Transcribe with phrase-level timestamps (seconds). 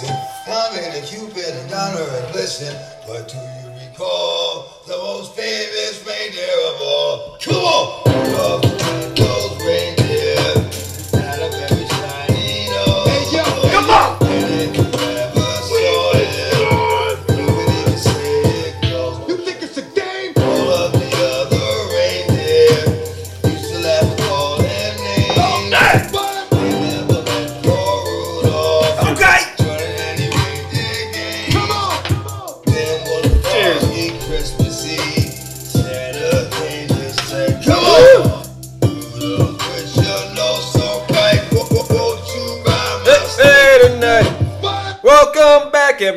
[0.00, 0.16] vixen.
[0.46, 2.74] Diamond and Cupid and Donner and Blitzen.
[3.06, 7.38] But do you recall the most famous reindeer of all?
[7.40, 8.81] Come on!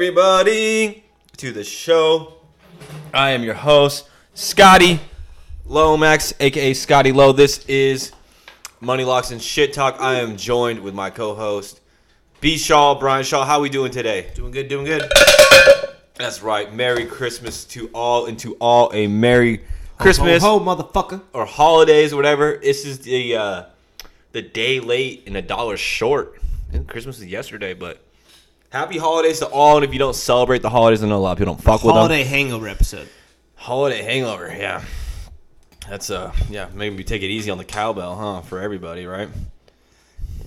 [0.06, 1.04] Everybody,
[1.36, 2.36] to the show.
[3.12, 5.00] I am your host, Scotty
[5.66, 7.32] Lomax, aka Scotty Low.
[7.32, 8.12] This is
[8.80, 9.98] Money Locks and Shit Talk.
[10.00, 11.82] I am joined with my co-host,
[12.40, 12.56] B.
[12.56, 13.46] Shaw, Brian Shaw.
[13.46, 14.30] How we doing today?
[14.36, 15.12] Doing good, doing good.
[16.14, 16.72] That's right.
[16.72, 19.64] Merry Christmas to all, and to all a Merry
[19.98, 21.24] Christmas Ho, ho, motherfucker.
[21.34, 22.60] or holidays, or whatever.
[22.62, 23.64] This is the uh,
[24.34, 26.40] the day late and a dollar short.
[26.86, 28.04] Christmas is yesterday, but
[28.76, 29.78] happy holidays to all.
[29.78, 31.84] And if you don't celebrate the holidays, I know a lot of people don't fuck
[31.84, 31.96] with them.
[31.96, 33.08] Holiday hangover episode.
[33.56, 34.84] Holiday hangover, yeah.
[35.90, 36.68] That's uh, yeah.
[36.74, 38.42] Maybe take it easy on the cowbell, huh?
[38.42, 39.30] For everybody, right?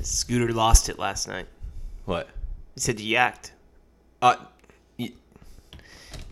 [0.03, 1.47] Scooter lost it last night.
[2.05, 2.29] What?
[2.75, 3.53] He said you yacked.
[4.21, 4.37] Uh,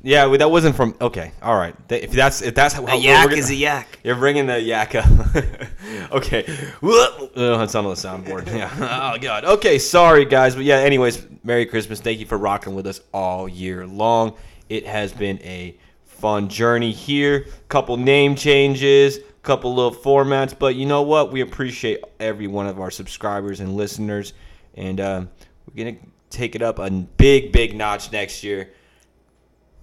[0.06, 0.26] yeah.
[0.26, 0.94] well, That wasn't from.
[1.00, 1.74] Okay, all right.
[1.90, 3.98] If that's if that's how A yak gonna- is a yak.
[4.04, 5.06] You're bringing the yak up.
[6.12, 6.44] okay.
[6.82, 8.46] Oh, that's on the soundboard.
[8.46, 8.70] Yeah.
[9.14, 9.44] Oh, God.
[9.44, 9.78] Okay.
[9.78, 10.54] Sorry, guys.
[10.54, 12.00] But yeah, anyways, Merry Christmas.
[12.00, 14.36] Thank you for rocking with us all year long.
[14.68, 17.46] It has been a fun journey here.
[17.68, 20.56] Couple name changes, couple little formats.
[20.58, 21.30] But you know what?
[21.32, 24.32] We appreciate every one of our subscribers and listeners.
[24.74, 25.30] And um,
[25.66, 28.70] we're going to take it up a big, big notch next year.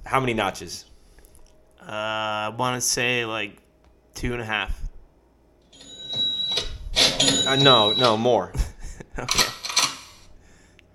[0.06, 0.86] How many notches?
[1.82, 3.58] Uh, I want to say like
[4.14, 4.80] two and a half.
[7.48, 8.54] Uh, no, no, more.
[9.16, 9.44] Okay.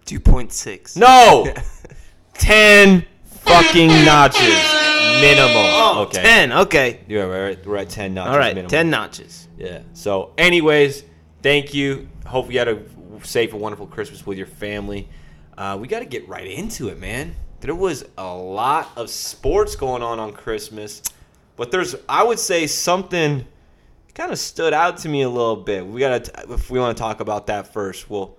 [0.07, 0.97] 2.6.
[0.97, 1.47] No!
[2.35, 4.59] 10 fucking notches.
[5.21, 5.53] Minimum.
[5.55, 6.21] Oh, okay.
[6.23, 6.53] 10.
[6.53, 7.01] Okay.
[7.07, 8.33] Yeah, we're at, we're at 10 notches.
[8.33, 8.55] All right.
[8.57, 8.71] minimum.
[8.71, 9.47] 10 notches.
[9.57, 9.83] Yeah.
[9.93, 11.05] So, anyways,
[11.43, 12.09] thank you.
[12.27, 12.83] Hope you had a
[13.23, 15.09] safe and wonderful Christmas with your family.
[15.57, 17.37] Uh, we got to get right into it, man.
[17.61, 21.03] There was a lot of sports going on on Christmas,
[21.57, 23.45] but there's, I would say, something
[24.15, 25.85] kind of stood out to me a little bit.
[25.87, 28.37] We got to, if we want to talk about that first, we'll.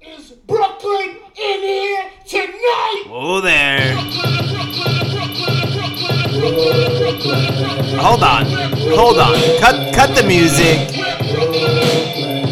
[0.00, 3.04] Is Brooklyn in here tonight?
[3.08, 3.94] Whoa there.
[7.98, 8.44] Hold on.
[8.94, 9.34] Hold on.
[9.60, 10.94] Cut cut the music.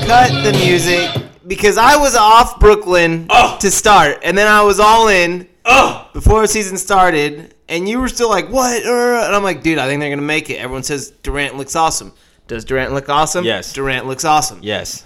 [0.07, 1.26] Cut the music.
[1.47, 3.57] Because I was off Brooklyn Oh.
[3.61, 6.07] to start, and then I was all in Oh!
[6.12, 9.79] before the season started, and you were still like, "What?" Uh, And I'm like, "Dude,
[9.79, 12.12] I think they're gonna make it." Everyone says Durant looks awesome.
[12.49, 13.45] Does Durant look awesome?
[13.45, 13.73] Yes.
[13.73, 14.61] Durant looks awesome.
[14.62, 15.05] Yes.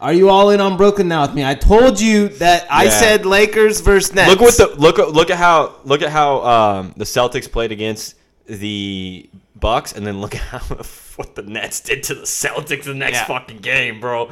[0.00, 1.44] Are you all in on Brooklyn now with me?
[1.44, 2.90] I told you that I Yeah.
[2.90, 4.30] said Lakers versus Nets.
[4.30, 7.70] Look what the look at- look at how look at how um, the Celtics played
[7.70, 8.14] against
[8.46, 10.58] the Bucks, and then look at how
[11.16, 13.24] what the Nets did to the Celtics the next Yeah.
[13.26, 14.30] fucking game, bro.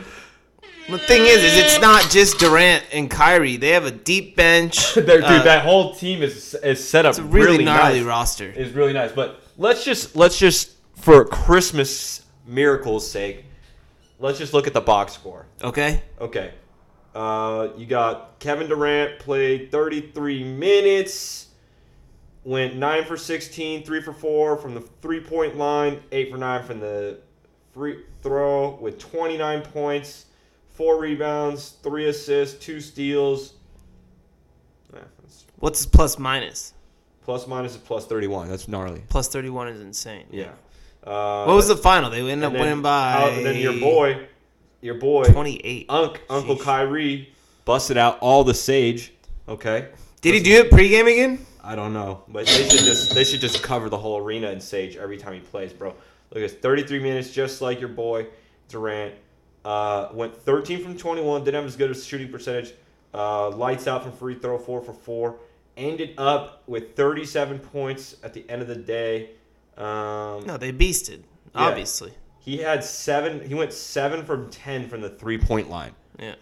[0.89, 3.57] The thing is, is it's not just Durant and Kyrie.
[3.59, 4.95] They have a deep bench.
[4.95, 8.07] Dude, Uh, that whole team is is set up it's a really, gnarly nice.
[8.07, 8.51] roster.
[8.51, 13.45] Is really nice, but let's just let's just for Christmas miracles' sake,
[14.19, 15.47] let's just look at the box score.
[15.63, 16.03] Okay.
[16.21, 16.55] Okay.
[17.15, 21.49] Uh, you got Kevin Durant played 33 minutes,
[22.45, 26.65] went 9 for 16, 3 for 4 from the three point line, 8 for 9
[26.65, 27.19] from the
[27.75, 30.27] free throw with 29 points,
[30.79, 33.55] 4 rebounds, 3 assists, 2 steals.
[34.95, 35.01] Yeah,
[35.59, 36.73] What's his plus minus?
[37.25, 38.49] plus minus is plus 31.
[38.49, 39.03] That's gnarly.
[39.09, 40.25] Plus 31 is insane.
[40.31, 40.53] Yeah.
[41.05, 42.11] Uh, What was the final?
[42.11, 43.29] They ended up then- winning by.
[43.29, 44.29] and then your boy,
[44.81, 45.87] your boy, 28.
[45.89, 46.63] Unc, Uncle Sheesh.
[46.63, 47.33] Kyrie
[47.65, 49.13] busted out all the sage.
[49.49, 49.89] Okay.
[50.21, 51.45] Did he do it pregame again?
[51.63, 54.61] I don't know, but they should just they should just cover the whole arena in
[54.61, 55.89] sage every time he plays, bro.
[56.33, 58.27] Look, it's 33 minutes, just like your boy
[58.69, 59.15] Durant.
[59.65, 62.73] Uh, went 13 from 21, didn't have as good a shooting percentage.
[63.13, 65.37] Uh, lights out from free throw, four for four.
[65.77, 69.31] Ended up with 37 points at the end of the day.
[69.77, 71.21] Um, No, they beasted.
[71.55, 71.63] Yeah.
[71.63, 72.13] Obviously.
[72.41, 73.47] He had seven.
[73.47, 75.93] He went seven from ten from the three point line.
[76.19, 76.35] Yeah.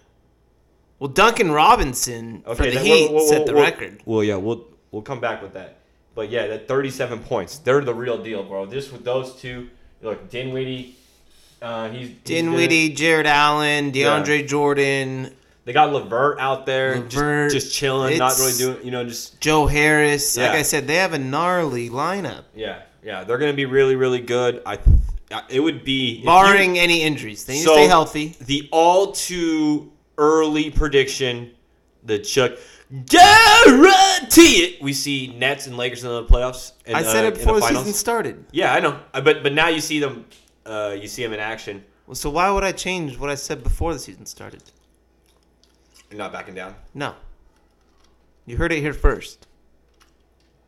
[0.98, 4.02] Well, Duncan Robinson for the Heat we'll- we'll- set the we'll- record.
[4.06, 5.78] Well, yeah, we'll we'll come back with that.
[6.14, 7.58] But yeah, that 37 points.
[7.58, 8.66] They're the real deal, bro.
[8.66, 9.68] Just with those two,
[10.00, 10.94] look, Dinwiddie,
[11.62, 17.66] uh, he's he's Dinwiddie, Jarrett Allen, DeAndre Jordan, They got Levert out there, Levert, just,
[17.66, 20.36] just chilling, not really doing, you know, just Joe Harris.
[20.36, 23.24] Like I said, they have a gnarly lineup, yeah, yeah.
[23.24, 24.62] They're gonna be really, really good.
[24.66, 24.78] I,
[25.48, 27.44] it would be if you- barring any injuries.
[27.44, 28.36] They need So- to stay healthy.
[28.40, 31.50] the all too early prediction,
[32.04, 32.52] the Chuck
[33.06, 34.82] guarantee it.
[34.82, 36.72] We see Nets and Lakers in the playoffs.
[36.86, 37.84] And, I said uh, it before the, finals.
[37.84, 38.44] season started.
[38.52, 40.24] Yeah, I know, but but now you see them,
[40.66, 41.84] uh, you see him in action.
[42.06, 44.62] Well, so why would I change what I said before the season started?
[46.10, 46.74] You're not backing down.
[46.94, 47.14] No.
[48.44, 49.46] You heard it here first.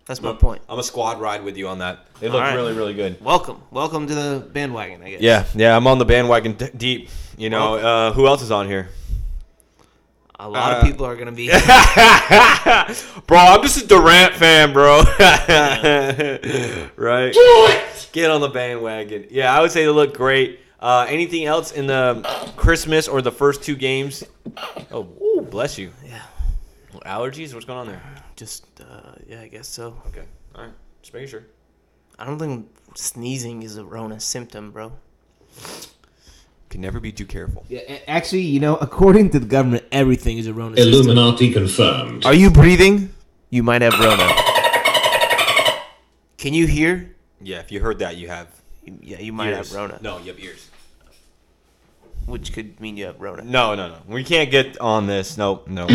[0.06, 0.62] That's my I'm- point.
[0.69, 2.06] I'm a squad ride with you on that.
[2.19, 2.55] They look right.
[2.55, 3.23] really, really good.
[3.23, 3.62] Welcome.
[3.71, 5.21] Welcome to the bandwagon, I guess.
[5.21, 7.09] Yeah, yeah, I'm on the bandwagon d- deep.
[7.37, 8.89] You know, uh, who else is on here?
[10.40, 11.49] A lot Uh, of people are going to be.
[13.26, 14.99] bro, I'm just a Durant fan, bro.
[16.96, 17.35] right?
[18.12, 19.26] Get on the bandwagon.
[19.31, 20.61] Yeah, I would say they look great.
[20.81, 22.23] Uh, anything else in the
[22.56, 24.23] Christmas or the first two games?
[24.93, 25.90] Oh, ooh, bless you.
[26.06, 26.23] yeah.
[27.05, 27.52] Allergies?
[27.52, 28.02] What's going on there?
[28.37, 30.00] Just, uh, yeah, I guess so.
[30.08, 30.25] Okay,
[30.55, 31.44] all right, just making sure.
[32.19, 34.93] I don't think sneezing is a Rona symptom, bro.
[36.70, 37.65] Can never be too careful.
[37.69, 40.93] Yeah, actually, you know, according to the government, everything is a Rona system.
[40.94, 42.26] Illuminati confirmed.
[42.26, 43.15] Are you breathing?
[43.50, 44.26] You might have Rona.
[46.37, 47.15] Can you hear?
[47.41, 48.49] Yeah, if you heard that, you have
[49.00, 49.70] Yeah, you might ears.
[49.70, 50.69] have Rona, No, you have ears.
[52.26, 53.43] which could mean you have Rona.
[53.44, 53.97] No, no, no.
[54.06, 55.38] We can't get on this.
[55.38, 55.87] Nope, no.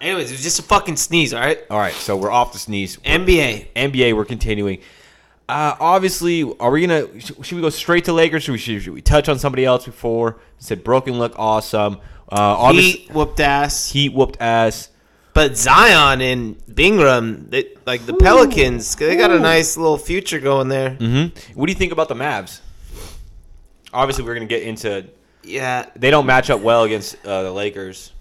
[0.00, 1.58] Anyways, it was just a fucking sneeze, all right?
[1.70, 2.96] All right, so we're off the sneeze.
[2.98, 3.68] NBA.
[3.74, 4.78] NBA, we're continuing.
[5.48, 7.20] Uh, obviously, are we gonna?
[7.20, 8.42] Should, should we go straight to Lakers?
[8.42, 10.38] Should we, should, should we touch on somebody else before?
[10.58, 11.98] Said Broken look awesome.
[12.28, 13.90] Uh, Heat whooped ass.
[13.90, 14.90] Heat whooped ass.
[15.32, 20.68] But Zion and Bingram, they, like the Pelicans, they got a nice little future going
[20.68, 20.90] there.
[20.96, 21.58] Mm-hmm.
[21.60, 22.60] What do you think about the Mavs?
[23.92, 25.06] Obviously, we're gonna get into.
[25.44, 28.12] Yeah, They don't match up well against uh, the Lakers.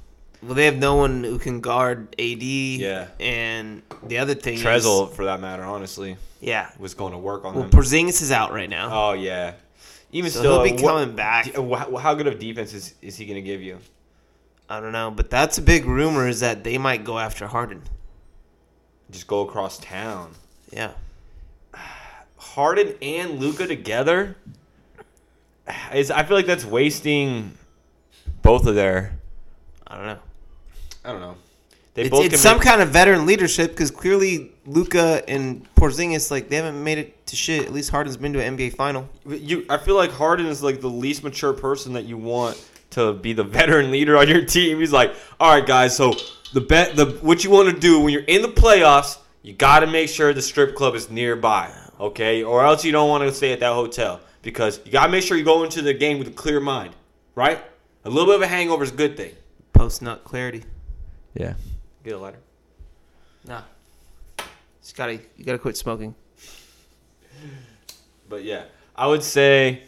[0.44, 2.44] well, they have no one who can guard AD.
[2.44, 3.07] Yeah.
[3.19, 6.69] and the other thing, Trezor, for that matter, honestly, yeah.
[6.80, 7.69] was going to work on Well.
[7.69, 9.53] Porzingis is out right now, Oh yeah.
[10.12, 11.53] Even so still, he'll be what- coming back.
[11.56, 13.80] how good of defense is, is he going to give you?
[14.69, 17.83] I don't know, but that's a big rumor is that they might go after Harden.
[19.12, 20.31] Just go across town.
[20.71, 20.92] Yeah,
[22.38, 24.36] Harden and Luka together
[25.94, 27.57] is I feel like that's wasting
[28.41, 29.19] both of their
[29.86, 30.19] I don't know.
[31.03, 31.36] I don't know.
[31.95, 36.30] They It's, both it's some make- kind of veteran leadership because clearly Luka and Porzingis
[36.30, 37.65] like they haven't made it to shit.
[37.65, 39.09] At least Harden's been to an NBA final.
[39.25, 43.13] you I feel like Harden is like the least mature person that you want to
[43.13, 44.80] be the veteran leader on your team.
[44.80, 46.13] He's like, "All right, guys, so
[46.53, 49.80] the bet the what you want to do when you're in the playoffs, you got
[49.80, 52.44] to make sure the strip club is nearby, okay?
[52.44, 55.24] Or else you don't want to stay at that hotel because you got to make
[55.24, 56.94] sure you go into the game with a clear mind,
[57.36, 57.59] right?
[58.03, 59.31] A little bit of a hangover is a good thing.
[59.71, 60.63] Post nut clarity.
[61.33, 61.53] Yeah.
[62.06, 62.38] Get a lighter.
[63.48, 63.62] Nah,
[64.80, 66.13] just gotta you gotta quit smoking.
[68.30, 68.66] But yeah,
[68.96, 69.81] I would say,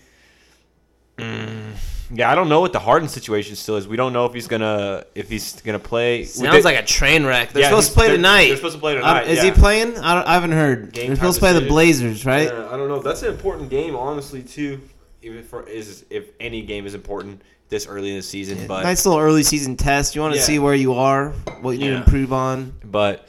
[1.20, 1.74] mm,
[2.12, 3.88] yeah, I don't know what the Harden situation still is.
[3.88, 6.24] We don't know if he's gonna if he's gonna play.
[6.26, 7.52] Sounds like a train wreck.
[7.54, 8.48] They're Yeah, supposed to play they're- tonight.
[8.48, 9.98] they're supposed to play Um, tonight, is he playing?
[10.00, 10.94] I, don't, I haven't heard.
[10.94, 11.68] Game They're supposed to play the.
[11.68, 12.48] Blazers, right?
[12.52, 13.00] Yeah, I don't know.
[13.00, 14.82] That's an important game, honestly, too.
[15.22, 19.06] Even for is if any game is important this early in the season, but nice
[19.06, 20.16] little early season test.
[20.16, 20.46] You want to Yeah.
[20.46, 21.30] see where you are,
[21.62, 22.74] what you need to improve on.
[22.84, 23.28] but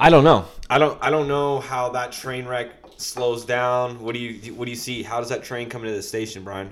[0.00, 0.46] I don't know.
[0.70, 4.00] I don't I don't know how that train wreck slows down.
[4.00, 5.02] What do you what do you see?
[5.02, 6.70] How does that train come into the station, Brian?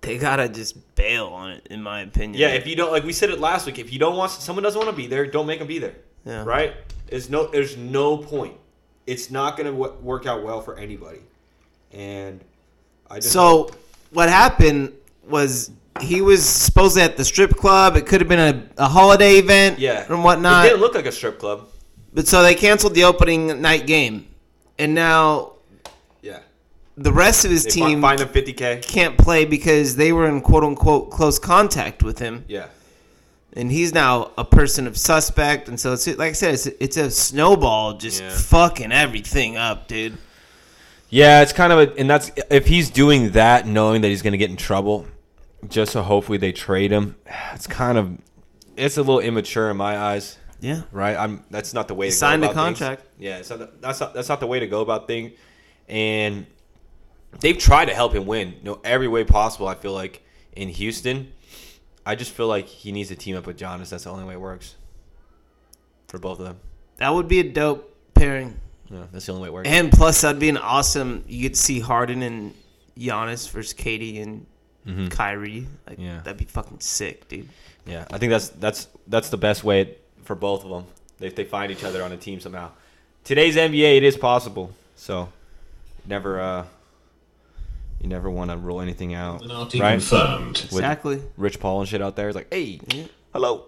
[0.00, 2.40] They gotta just bail on it, in my opinion.
[2.40, 4.62] Yeah, if you don't like we said it last week, if you don't want someone
[4.62, 5.94] doesn't want to be there, don't make them be there.
[6.24, 6.44] Yeah.
[6.44, 6.74] Right?
[7.08, 8.54] There's no there's no point.
[9.06, 11.18] It's not going to w- work out well for anybody.
[11.92, 12.40] And
[13.10, 13.70] I just So
[14.10, 14.92] what happened
[15.28, 17.96] was he was supposedly at the strip club.
[17.96, 18.38] It could have been
[18.78, 20.64] a, a holiday event, yeah, and whatnot.
[20.64, 21.68] It didn't look like a strip club.
[22.12, 24.26] but so they canceled the opening night game,
[24.78, 25.52] and now
[26.22, 26.40] Yeah,
[26.96, 28.82] the rest of his they team fined him 50k.
[28.86, 32.66] can't play because they were in quote unquote close contact with him, Yeah,
[33.52, 35.68] and he's now a person of suspect.
[35.68, 38.30] And so it's like I said, it's, it's a snowball, just Yeah.
[38.30, 40.16] fucking everything up, dude.
[41.12, 44.32] Yeah, it's kind of a, and that's if he's doing that, knowing that he's going
[44.32, 45.06] to get in trouble,
[45.68, 47.16] just so hopefully they trade him.
[47.52, 48.18] It's kind of,
[48.76, 50.38] it's a little immature in my eyes.
[50.60, 50.82] Yeah.
[50.90, 51.16] right?
[51.16, 52.78] I'm that's not the way He to signed go a about things.
[52.78, 53.04] contract.
[53.18, 55.32] Yeah, So that's not that's not the way to go about things.
[55.88, 56.46] And
[57.40, 59.68] they've tried to help him win, you know, every way possible.
[59.68, 60.22] I feel like
[60.54, 61.32] in Houston,
[62.06, 63.90] I just feel like he needs to team up with Giannis.
[63.90, 64.76] That's the only way it works
[66.08, 66.60] for both of them.
[66.98, 68.58] That would be a dope pairing.
[68.92, 69.68] Yeah, that's the only way it works.
[69.68, 71.24] And plus, that'd be an awesome.
[71.26, 72.54] You get to see Harden and
[72.98, 74.46] Giannis versus Katie and
[75.10, 75.66] Kyrie.
[75.88, 76.18] Like, Yeah.
[76.22, 77.48] that'd be fucking sick, dude.
[77.86, 80.84] Yeah, I think that's that's that's the best way for both of them
[81.20, 82.70] if they find each other on a team somehow.
[83.24, 84.72] Today's NBA, it is possible.
[84.96, 85.28] So
[86.06, 86.64] never uh
[88.00, 89.70] you never want to rule anything out, right?
[89.70, 90.54] confirmed.
[90.58, 91.22] With Exactly.
[91.36, 93.04] Rich Paul and shit out there, it's like, hey, Yeah.
[93.32, 93.66] hello,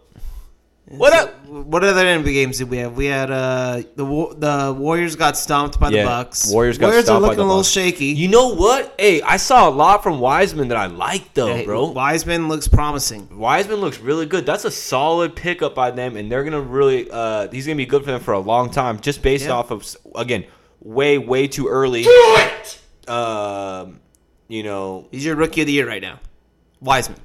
[0.86, 1.46] what up?
[1.46, 2.94] What other NBA games did we have?
[2.96, 4.04] We had uh the
[4.36, 6.50] the Warriors got stomped by Yeah, the Bucks.
[6.52, 7.06] Warriors got stomped by the box.
[7.06, 7.68] Warriors stomped are by looking the a little Bucks.
[7.70, 8.06] shaky.
[8.06, 8.94] You know what?
[8.98, 11.86] Hey, I saw a lot from Wiseman that I like though, Hey, bro.
[11.90, 13.28] Wiseman looks promising.
[13.38, 14.44] Wiseman looks really good.
[14.44, 17.08] That's a solid pickup by them, and they're gonna really.
[17.10, 19.52] Uh, he's gonna be good for them for a long time, just based Yeah.
[19.52, 20.44] off of s- again,
[20.82, 22.02] way way too early.
[22.02, 23.10] Do it!
[23.10, 24.00] Um,
[24.48, 26.20] you know, He's your rookie of the year right now.
[26.80, 27.20] Wiseman.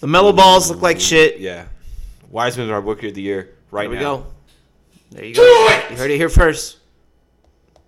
[0.00, 1.38] The mellow balls look like shit.
[1.40, 1.64] yeah.
[2.30, 3.96] Wiseman's our rookie of the year right now.
[3.96, 4.16] There we now.
[4.16, 4.26] go.
[5.10, 5.66] There you Do go.
[5.70, 5.90] it!
[5.90, 6.78] You heard it here first.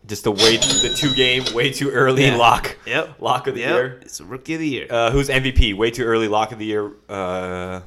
[0.06, 2.36] Just the way the two game, way too early Yeah.
[2.36, 2.76] lock.
[2.86, 3.16] Yep.
[3.20, 3.70] Lock of the Yep.
[3.70, 3.98] year.
[4.02, 4.86] It's a rookie of the year.
[4.88, 5.74] Uh, who's MVP?
[5.74, 6.28] Way too early.
[6.28, 6.92] Lock of the year.
[7.08, 7.80] Uh,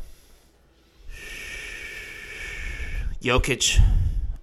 [3.21, 3.79] Jokic.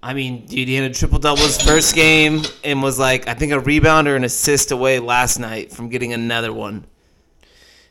[0.01, 3.33] I mean, dude, he had a triple double his first game and was like, I
[3.33, 6.85] think a rebound or an assist away last night from getting another one.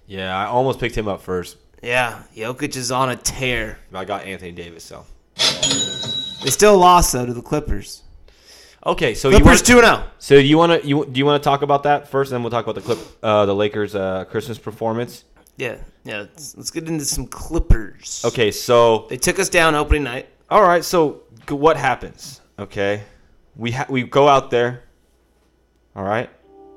[0.06, 1.58] yeah, I almost picked him up first.
[1.82, 3.78] Yeah, Jokic is on a tear.
[3.94, 4.85] I got Anthony Davis.
[4.85, 5.04] So
[6.42, 8.02] They still lost though to the Clippers.
[8.85, 10.11] okay, so Clippers want, two now.
[10.18, 12.42] So you want to you do you want to talk about that first, and then
[12.42, 15.25] we'll talk about the clip, uh, the Lakers' uh, Christmas performance.
[15.56, 16.20] Yeah, yeah.
[16.20, 18.23] Let's, let's get into some Clippers.
[18.25, 20.28] Okay, so They took us down opening night.
[20.50, 22.40] all right, so what happens?
[22.58, 23.02] Okay,
[23.56, 24.82] we ha- we go out there.
[25.97, 26.30] All right,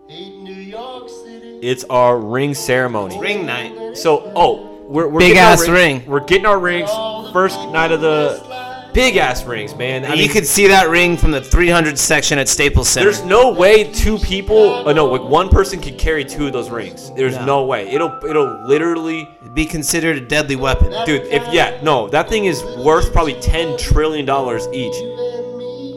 [0.09, 1.59] New York City.
[1.61, 3.19] it's our ring ceremony.
[3.19, 3.95] Ring night.
[3.97, 6.05] So oh, we're, we're Big getting our ass ring.
[6.05, 6.89] We're getting our rings
[7.31, 10.03] first night of the big ass rings, man.
[10.03, 13.09] I you mean, could see that ring from the 300 section at Staples Center.
[13.09, 16.69] There's no way two people, oh no, like one person could carry two of those
[16.69, 17.09] rings.
[17.15, 17.45] There's No.
[17.45, 17.87] no way.
[17.89, 20.91] It'll it'll literally It'd be considered a deadly weapon.
[21.05, 24.95] Dude, if yeah, no, that thing is worth probably ten trillion dollars each.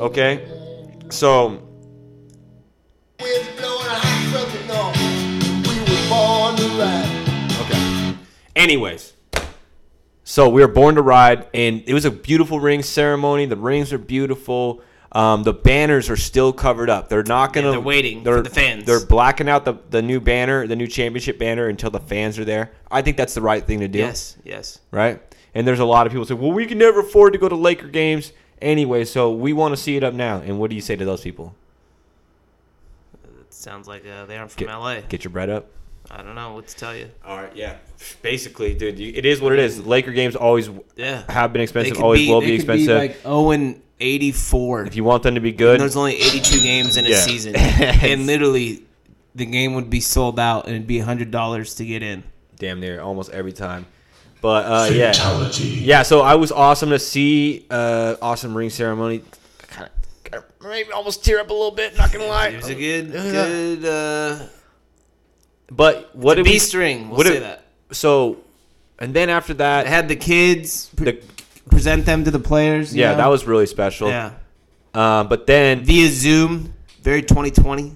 [0.01, 0.47] Okay,
[1.11, 1.61] so
[8.57, 9.13] Anyways,
[10.23, 13.47] so we were born to ride, and it was a beautiful ring ceremony.
[13.47, 14.83] The rings are beautiful.
[15.13, 17.09] Um, the banners are still covered up.
[17.09, 17.71] They're not gonna.
[17.71, 18.85] they're waiting for the fans.
[18.85, 22.45] They're blacking out the, the new banner, the new championship banner, until the fans are
[22.45, 22.73] there.
[22.91, 23.99] I think that's the right thing to do.
[23.99, 24.81] Yes, yes.
[24.91, 25.21] right?
[25.55, 27.55] And there's a lot of people say, well, we can never afford to go to
[27.55, 30.39] Laker games anyway, so we want to see it up now.
[30.39, 31.55] And what do you say to those people?
[33.23, 35.01] It sounds like uh, they aren't from Get, LA.
[35.03, 35.69] get your bread up.
[36.11, 37.09] I don't know what to tell you.
[37.25, 37.77] All right, yeah.
[38.23, 39.85] Basically, dude, you, it is what it is.
[39.85, 41.23] Laker games always Yeah.
[41.31, 42.97] have been expensive, always be- will they be could expensive.
[42.97, 44.85] like 0 and 84.
[44.87, 47.21] if you want them to be good, There's only 82 games in a Yeah.
[47.21, 48.83] season, and literally,
[49.35, 52.23] the game would be sold out, and it'd be hundred dollars to get in.
[52.59, 53.87] damn near almost every time.
[54.41, 55.65] But uh, yeah, Fatality.
[55.65, 56.03] yeah.
[56.03, 57.65] So I was awesome to see.
[57.71, 59.23] Uh, awesome ring ceremony.
[59.69, 59.91] Kind
[60.35, 61.97] of maybe almost tear up a little bit.
[61.97, 62.49] Not gonna lie.
[62.49, 64.47] It was a good, good uh,
[65.71, 66.59] But what did B we?
[66.59, 67.09] string.
[67.09, 67.65] We'll what say did- that.
[67.93, 68.39] So,
[68.99, 71.23] and then after I that, had the kids pre- the,
[71.71, 72.95] present them to the players.
[72.95, 73.17] yeah, know?
[73.19, 74.09] that was really special.
[74.09, 74.33] yeah
[74.93, 76.75] Uh, but then, via Zoom.
[77.03, 77.93] Very 2020.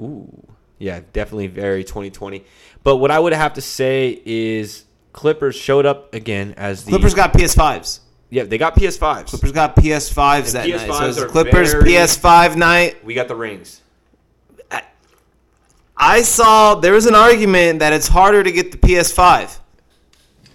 [0.00, 0.46] ooh,
[0.78, 2.44] yeah, definitely very 2020.
[2.82, 7.14] But what I would have to say is Clippers showed up again as the Clippers
[7.14, 8.00] got PS5s.
[8.30, 9.26] yeah they got PS5s.
[9.26, 10.80] Clippers got PS5s that night.
[10.80, 13.04] So PS5s it was Clippers very- PS5 night.
[13.04, 13.80] We got the rings.
[16.02, 19.58] I saw there was an argument that it's harder to get the PS5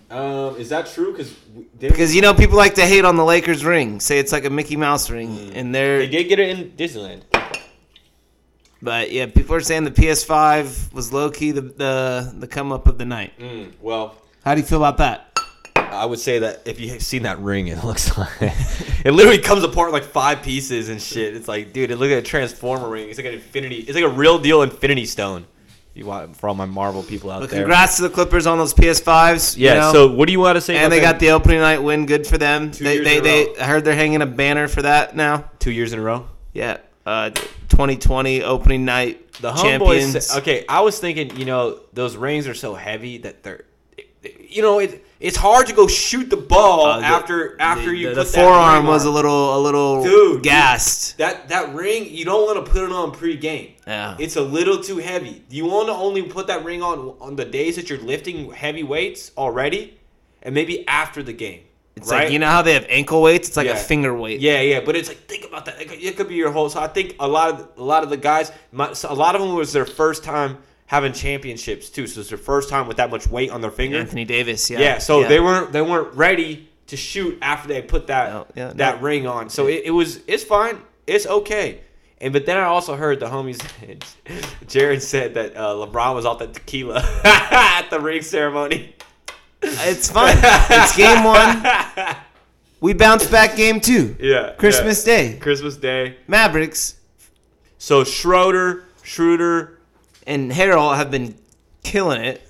[0.09, 1.11] Um, is that true?
[1.11, 1.31] Because
[1.79, 4.49] because you know people like to hate on the Lakers ring, say it's like a
[4.49, 7.21] Mickey Mouse ring, and they're they did get it in Disneyland.
[8.81, 12.87] but yeah, people are saying the PS5 was low key the the the come up
[12.87, 13.33] of the night.
[13.39, 15.34] Mm, well, How do you feel about that?
[15.91, 19.63] I would say that if you've seen that ring, it looks like it literally comes
[19.63, 21.35] apart in like five pieces and shit.
[21.35, 23.09] It's like, dude, it looks like a transformer ring.
[23.09, 23.77] It's like an infinity.
[23.77, 25.45] It's like a real deal Infinity Stone.
[25.93, 27.61] You want for all my Marvel people out But there?
[27.61, 29.55] congrats to the Clippers on those PS5s.
[29.57, 29.75] you Yeah.
[29.75, 29.93] know?
[29.93, 30.75] So, what do you want to say?
[30.75, 32.05] and they that got the opening night win.
[32.05, 32.71] Good for them.
[32.71, 33.53] Two they years they, in a they row.
[33.61, 35.49] I heard they're hanging a banner for that now.
[35.59, 36.27] two years in a row.
[36.53, 36.77] Yeah.
[37.05, 37.29] Uh,
[37.69, 40.15] 2020 opening night The champions.
[40.15, 40.37] homeboys.
[40.39, 43.63] Okay, I was thinking, you know, those rings are so heavy that they're,
[44.49, 47.97] you know, it it's hard to go shoot the ball Uh, the- after after the,
[47.97, 51.17] you the, put the forearm was a little a little Dude, gassed.
[51.17, 53.73] That that ring, you don't want to put it on pre-game.
[53.87, 54.15] Yeah.
[54.19, 55.43] It's a little too heavy.
[55.49, 58.83] You want to only put that ring on on the days that you're lifting heavy
[58.83, 59.97] weights already,
[60.43, 61.61] and maybe after the game.
[61.95, 62.25] It's right?
[62.25, 63.47] like you know how they have ankle weights.
[63.47, 64.41] It's like a finger weight.
[64.41, 65.81] Yeah, yeah, but it's like think about that.
[65.81, 66.69] It could, it could be your whole.
[66.69, 69.33] So I think a lot of a lot of the guys, my, so a lot
[69.33, 72.07] of them was their first time having championships too.
[72.07, 73.97] So it's their first time with that much weight on their finger.
[73.97, 74.69] Anthony Davis.
[74.69, 74.79] Yeah.
[74.79, 78.73] Yeah, so they weren't they weren't ready to shoot after they put that No, yeah,
[78.75, 79.01] that no.
[79.01, 79.49] ring on.
[79.49, 81.81] So it, it was it's fine, it's okay.
[82.21, 83.59] And but then I also heard the homies,
[84.67, 88.95] Jared said that uh, LeBron was off the tequila at the ring ceremony.
[89.61, 90.35] It's fine.
[90.41, 92.15] it's game one.
[92.79, 94.15] We bounce back game two.
[94.19, 95.15] Yeah, Christmas yeah.
[95.15, 95.37] Day.
[95.39, 96.17] Christmas Day.
[96.27, 96.95] Mavericks
[97.79, 99.74] So Schroeder, Schroeder,
[100.25, 101.35] and Harrell have been
[101.83, 102.47] killing it.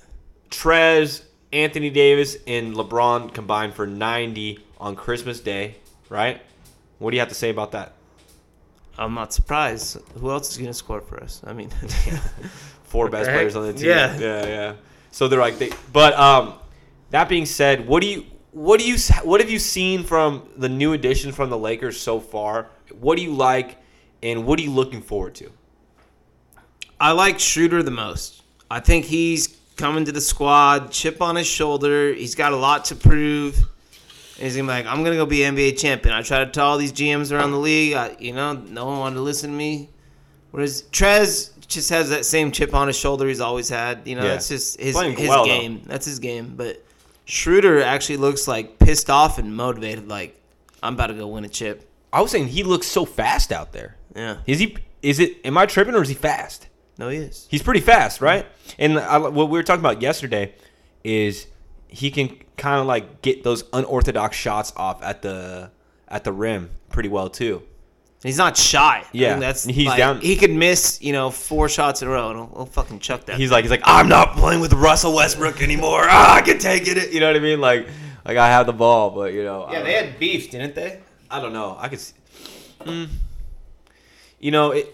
[0.50, 5.76] Trez, Anthony Davis, and LeBron combined for 90 on Christmas Day,
[6.08, 6.40] right?
[6.98, 7.92] What do you have to say about that?
[8.98, 9.98] I'm not surprised.
[10.18, 11.42] Who else is going to score for us?
[11.44, 11.70] I mean,
[12.84, 13.88] Four best players on the team.
[13.88, 14.16] Yeah.
[14.18, 14.74] yeah, yeah.
[15.10, 15.70] So they're like they.
[15.92, 16.54] But um,
[17.10, 20.68] that being said, what do you what do you what have you seen from the
[20.68, 22.68] new additions from the Lakers so far?
[22.98, 23.76] What do you like,
[24.22, 25.50] and what are you looking forward to?
[27.00, 28.42] I like Schroeder the most.
[28.70, 32.12] I think he's coming to the squad, chip on his shoulder.
[32.12, 33.56] He's got a lot to prove.
[33.58, 36.14] And he's gonna be like, I'm gonna go be NBA champion.
[36.14, 38.98] I try to tell all these GMs around the league, I, you know, no one
[38.98, 39.88] wanted to listen to me.
[40.50, 44.02] Whereas Trez just has that same chip on his shoulder he's always had.
[44.06, 44.28] You know, Yeah.
[44.30, 45.50] that's just his Playing his well, though.
[45.50, 45.82] game.
[45.86, 46.54] That's his game.
[46.56, 46.82] But
[47.24, 50.08] Schroeder actually looks like pissed off and motivated.
[50.08, 50.40] Like
[50.82, 51.88] I'm about to go win a chip.
[52.12, 53.96] I was saying he looks so fast out there.
[54.14, 54.76] Yeah, Is he?
[55.02, 55.38] Is it?
[55.44, 56.68] Am I tripping or is he fast?
[56.98, 57.46] No, he is.
[57.50, 58.46] He's pretty fast, right?
[58.78, 60.54] And I, what we were talking about yesterday
[61.04, 61.46] is
[61.88, 65.70] he can kind of like get those unorthodox shots off at the
[66.08, 67.62] at the rim pretty well too.
[68.22, 69.02] He's not shy.
[69.04, 72.10] I Yeah, that's he's like, down- He could miss, you know, four shots in a
[72.10, 73.36] row, and he'll, he'll fucking chuck that.
[73.36, 76.02] He's like he's like I'm not playing with Russell Westbrook anymore.
[76.08, 77.12] Ah, I can take it.
[77.12, 77.60] You know what I mean?
[77.60, 77.86] Like
[78.24, 79.68] like I have the ball, but you know.
[79.70, 81.00] Yeah, they had beef, didn't they?
[81.30, 81.76] I don't know.
[81.78, 82.00] I could.
[82.00, 82.14] See,
[82.80, 83.08] Mm.
[84.40, 84.92] you know it.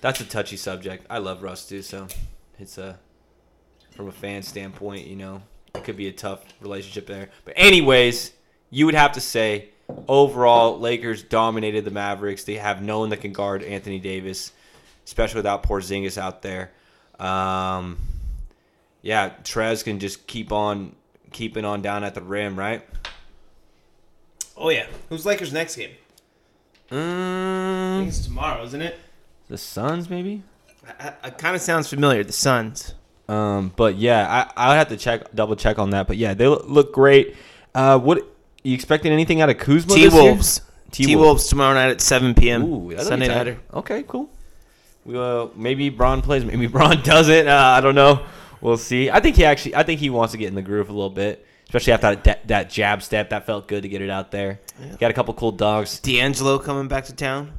[0.00, 1.06] That's a touchy subject.
[1.10, 2.06] I love Russ too, so
[2.58, 2.98] it's a
[3.94, 5.42] from a fan standpoint, you know,
[5.74, 7.30] it could be a tough relationship there.
[7.44, 8.32] But anyways,
[8.70, 9.70] you would have to say
[10.06, 12.44] overall, Lakers dominated the Mavericks.
[12.44, 14.52] They have no one that can guard Anthony Davis,
[15.04, 16.70] especially without Porzingis out there.
[17.18, 17.98] Um,
[19.02, 20.94] yeah, Trez can just keep on
[21.32, 22.82] keeping on down at the rim, right?
[24.56, 24.86] Oh yeah.
[25.08, 25.90] Who's Lakers next game?
[26.90, 28.98] I Mm, think it's tomorrow, isn't it?
[29.48, 30.42] The Suns, maybe.
[31.24, 32.24] It kind of sounds familiar.
[32.24, 32.94] The Suns.
[33.28, 36.06] Um, but yeah, I I would have to check, double check on that.
[36.06, 37.36] But yeah, they look, great.
[37.74, 38.26] Uh, what
[38.62, 39.94] you expecting anything out of Kuzma?
[39.94, 40.22] T this year?
[40.22, 40.60] Wolves.
[40.90, 42.64] T Wolves tomorrow night at 7 p.m.
[42.64, 43.58] Ooh, Sunday nighter.
[43.74, 44.30] Okay, cool.
[45.04, 47.48] We, uh, maybe Bron plays, maybe Bron doesn't.
[47.48, 48.24] Uh, I don't know.
[48.60, 49.10] We'll see.
[49.10, 51.10] I think he actually, I think he wants to get in the groove a little
[51.10, 53.30] bit, especially after that, that jab step.
[53.30, 54.60] That felt good to get it out there.
[54.98, 56.00] Got a couple cool dogs.
[56.00, 57.52] D'Angelo coming back to town.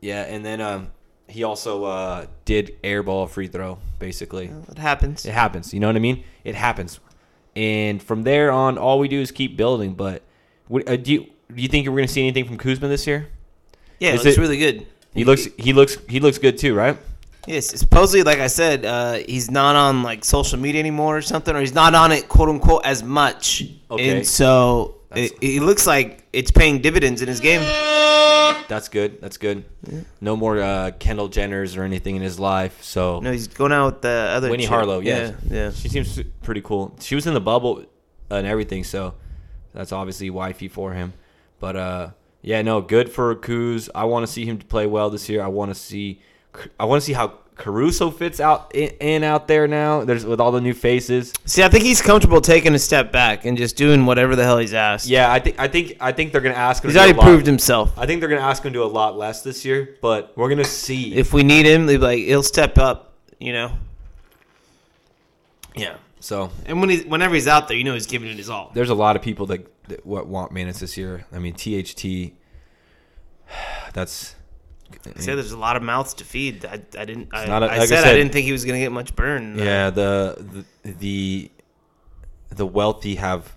[0.00, 0.92] Yeah, and then um,
[1.28, 4.50] he also uh, did airball a free throw, basically.
[4.70, 5.26] It happens.
[5.26, 5.74] It happens.
[5.74, 6.24] You know what I mean?
[6.44, 7.00] It happens.
[7.54, 9.94] And from there on, all we do is keep building.
[9.94, 10.22] But
[10.68, 11.20] what, uh, do you
[11.54, 13.28] do you think we're going to see anything from Kuzma this year?
[13.98, 14.86] Yeah, Is it looks it- really good.
[15.14, 16.98] He looks he looks he looks good too, right?
[17.46, 21.54] Yes, supposedly, like I said, uh, he's not on like social media anymore or something,
[21.56, 23.64] or he's not on it, quote unquote, as much.
[23.90, 24.10] Okay.
[24.18, 27.60] And so it, it looks like it's paying dividends in his game.
[28.68, 29.20] That's good.
[29.20, 29.64] That's good.
[30.20, 32.82] No more uh, Kendall Jenners or anything in his life.
[32.82, 34.70] So No, he's going out with the other Winnie chick.
[34.70, 35.34] Harlow, yes.
[35.48, 35.70] yeah, yeah.
[35.70, 36.96] she seems pretty cool.
[37.00, 37.84] She was in the bubble
[38.30, 39.14] and everything, so
[39.72, 41.12] that's obviously wifey for him.
[41.60, 42.10] But uh,
[42.42, 43.88] yeah, no, good for Kuz.
[43.94, 45.42] I want to see him play well this year.
[45.42, 46.20] I want to see,
[46.78, 50.04] I want to see how Caruso fits out in, in out there now.
[50.04, 51.32] There's with all the new faces.
[51.46, 54.58] See, I think he's comfortable taking a step back and just doing whatever the hell
[54.58, 55.06] he's asked.
[55.08, 56.88] Yeah, I think I think I think they're gonna ask him.
[56.90, 57.24] he's to already a lot.
[57.26, 57.98] proved himself.
[57.98, 60.48] I think they're gonna ask him to do a lot less this year, but we're
[60.50, 61.14] gonna see.
[61.14, 63.72] If we need him, be like he'll step up, you know.
[65.74, 68.50] yeah, so And when he, whenever he's out there, you know he's giving it his
[68.50, 68.70] all.
[68.74, 71.26] there's a lot of people that, that wa- want minutes this year.
[71.32, 72.32] I mean, THT.
[73.92, 74.35] That's.
[75.16, 76.64] I said there's a lot of mouths to feed.
[76.64, 77.28] I, I didn't.
[77.32, 79.14] I, a- I like I said, I said- didn't think he was gonna get much
[79.16, 79.58] burn.
[79.58, 81.50] Yeah, the, the the
[82.50, 83.52] the wealthy have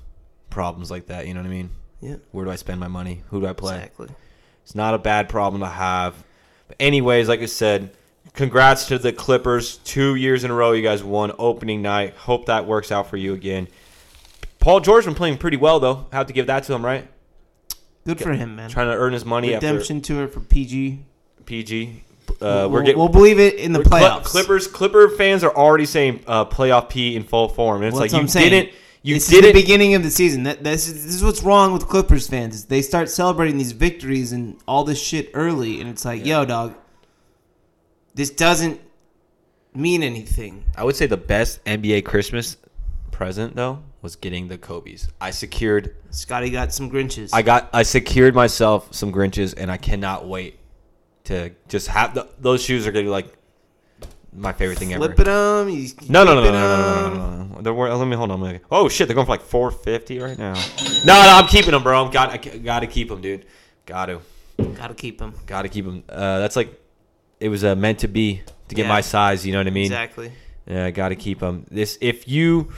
[0.50, 1.28] problems like that.
[1.28, 1.70] You know what I mean?
[2.02, 3.24] yeah, Where do I spend my money?
[3.30, 3.76] Who do I play?
[3.76, 4.10] exactly.
[4.63, 6.15] It's not a bad problem to have.
[6.68, 7.92] But anyways, like I said,
[8.34, 9.78] congrats to the Clippers.
[9.78, 12.13] Two years in a row, you guys won opening night.
[12.15, 13.68] Hope that works out for you again.
[14.60, 16.08] Paul George been playing pretty well though.
[16.12, 17.08] Have to give that to him, right?
[18.06, 18.70] Good for him, man.
[18.70, 21.06] Trying to earn his money Redemption tour for PG.
[21.50, 22.04] After PG.
[22.30, 24.24] Uh, we'll, we're getting we'll believe it in the Cl- playoffs.
[24.24, 24.68] Clippers.
[24.68, 27.78] Clipper fans are already saying uh, playoff P in full form.
[27.82, 28.52] And it's Well, like you I'm saying.
[28.52, 28.74] didn't.
[29.02, 29.46] You this didn't.
[29.46, 30.44] is the beginning of the season.
[30.44, 32.56] That, this, is, this is what's wrong with Clippers fans.
[32.56, 36.44] Is they start celebrating these victories and all this shit early, and it's like, yo,
[36.44, 36.76] dog,
[38.14, 38.80] this doesn't
[39.74, 40.66] mean anything.
[40.76, 42.58] I would say the best NBA Christmas
[43.12, 45.08] present though was getting the Kobe's.
[45.22, 47.30] I secured Scotty got some Grinches.
[47.34, 50.59] I got I secured myself some Grinches and I cannot wait
[51.30, 53.34] to just have the, those shoes are gonna be like
[54.34, 55.06] my favorite thing ever.
[55.06, 55.70] Flipping them.
[55.70, 57.13] You, No, no, no, no, keeping no, no, no, 'em.
[57.18, 57.62] no, no, no.
[57.62, 58.39] They're wor- let me hold on.
[58.42, 60.54] Let me- Oh shit, they're going for like four fifty right now.
[61.06, 62.06] No, no, I'm keeping them, bro.
[62.06, 63.46] I'm got, I got to keep them, dude.
[63.86, 64.20] Got to,
[64.76, 65.34] Gotta keep them.
[65.46, 66.04] got to keep them.
[66.08, 66.80] Uh, that's like,
[67.39, 68.89] it was uh, meant to be to get Yeah.
[68.89, 69.46] my size.
[69.46, 69.86] You know what I mean?
[69.86, 70.32] Exactly.
[70.68, 71.65] Yeah, I got to keep them.
[71.72, 72.72] This, if you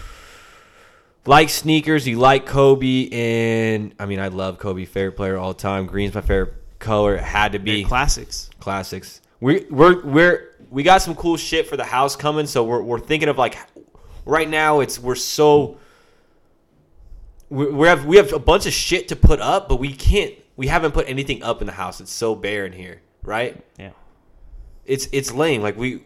[1.25, 5.85] like sneakers, you like Kobe, and I mean, I love Kobe, favorite player all time.
[5.85, 7.15] Green's my favorite color.
[7.15, 8.49] It had to be They're classics.
[8.59, 9.21] classics.
[9.39, 12.99] We we're we're we got some cool shit for the house coming, so we're we're
[12.99, 13.57] thinking of like
[14.25, 15.77] right now it's we're so
[17.49, 20.33] we we have we have a bunch of shit to put up, but we can't
[20.57, 22.01] we haven't put anything up in the house.
[22.01, 23.63] It's so bare in here, right?
[23.79, 23.91] Yeah.
[24.85, 25.61] It's it's lame.
[25.61, 26.03] Like we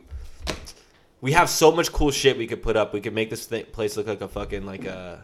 [1.22, 2.94] we have so much cool shit we could put up.
[2.94, 5.24] We could make this th- place look like a fucking like a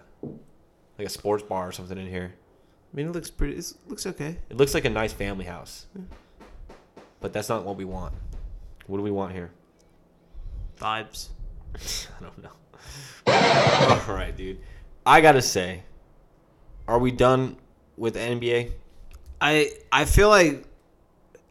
[0.97, 2.33] like a sports bar or something in here.
[2.91, 3.55] I mean, it looks pretty.
[3.55, 4.37] It looks okay.
[4.49, 5.85] It looks like a nice family house.
[7.21, 8.13] But that's not what we want.
[8.87, 9.51] What do we want here?
[10.79, 11.29] Vibes.
[11.75, 12.51] I don't know.
[14.07, 14.59] All right, dude.
[15.05, 15.83] I gotta say,
[16.87, 17.57] are we done
[17.95, 18.71] with NBA?
[19.39, 20.65] I I feel like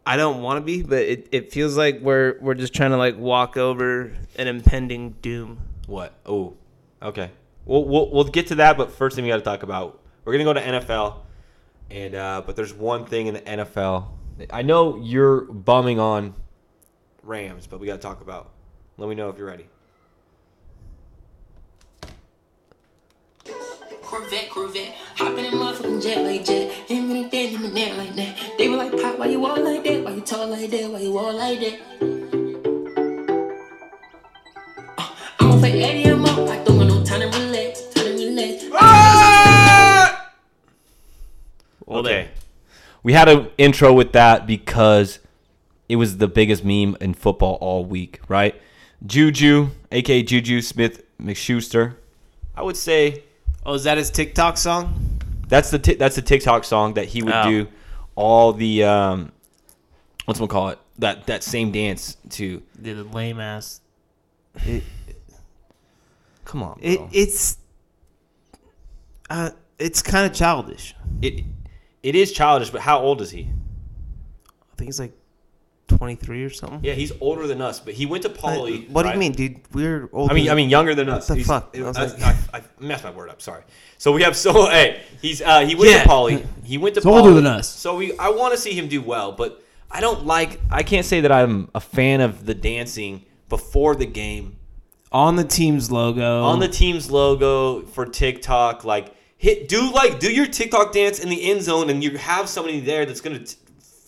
[0.05, 2.97] I don't want to be, but it, it feels like we're we're just trying to
[2.97, 5.59] like walk over an impending doom.
[5.87, 6.13] What?
[6.25, 6.55] Oh,
[7.01, 7.31] okay.
[7.65, 10.33] We'll, we'll we'll get to that, but first thing we got to talk about, we're
[10.33, 11.17] gonna go to NFL,
[11.91, 14.07] and uh, but there's one thing in the NFL.
[14.49, 16.33] I know you're bumming on
[17.21, 18.49] Rams, but we got to talk about.
[18.97, 19.67] Let me know if you're ready.
[24.01, 24.93] Corvette, Corvette.
[25.15, 26.45] Hop in motherfucking jet like
[27.97, 28.57] like that.
[28.57, 30.03] They were like, Pop, why you walk like that?
[30.03, 30.91] Why you talk like that?
[30.91, 31.79] Why you walk like that?
[34.97, 36.10] Uh, I'm Eddie
[41.99, 42.29] okay.
[43.03, 45.19] We had an intro with that because
[45.89, 48.59] it was the biggest meme in football all week, right?
[49.05, 51.95] Juju, aka Juju Smith McSchuster.
[52.55, 53.23] I would say
[53.65, 55.19] Oh, is that his TikTok song?
[55.47, 57.49] that's the ti- that's the TikTok song that he would Oh.
[57.49, 57.67] do
[58.15, 59.31] all the um
[60.25, 62.61] what's we call it that that same dance to.
[62.77, 63.81] the lame ass.
[66.45, 67.57] Come on, It it's
[69.29, 70.93] uh it's kind of childish.
[71.21, 71.43] it
[72.03, 73.47] it is childish, but how old is he?
[74.71, 75.13] I think he's like
[75.87, 76.79] 23 or something.
[76.83, 78.87] Yeah, he's older than us, but he went to Poly.
[78.89, 79.13] what do right?
[79.15, 79.59] you mean, dude?
[79.73, 80.31] We're older.
[80.31, 81.27] I mean, I mean, younger than us.
[81.27, 81.75] the He's- fuck?
[81.77, 83.41] I, I was like- I, I messed my word up.
[83.41, 83.63] Sorry.
[83.97, 86.03] So we have so hey, he's uh, he went Yeah.
[86.03, 86.45] to Poly.
[86.63, 87.67] He went to He's older than us.
[87.69, 89.61] So we I want to see him do well, but
[89.91, 90.59] I don't like.
[90.71, 94.55] I can't say that I'm a fan of the dancing before the game
[95.11, 96.43] on the team's logo.
[96.45, 98.85] on the team's logo for TikTok.
[98.85, 102.47] Like hit do like do your TikTok dance in the end zone, and you have
[102.47, 103.57] somebody there that's gonna t-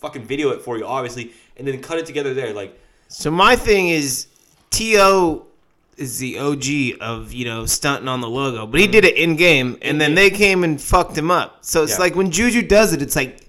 [0.00, 2.54] fucking video it for you, obviously, and then cut it together there.
[2.54, 4.28] Like So my thing is,
[4.70, 5.44] To
[5.96, 8.92] is the OG of you know stunting on the logo, but he mm-hmm.
[8.92, 11.64] did it in game, and then they came and fucked him up.
[11.64, 11.98] So it's Yeah.
[11.98, 13.48] like when Juju does it, it's like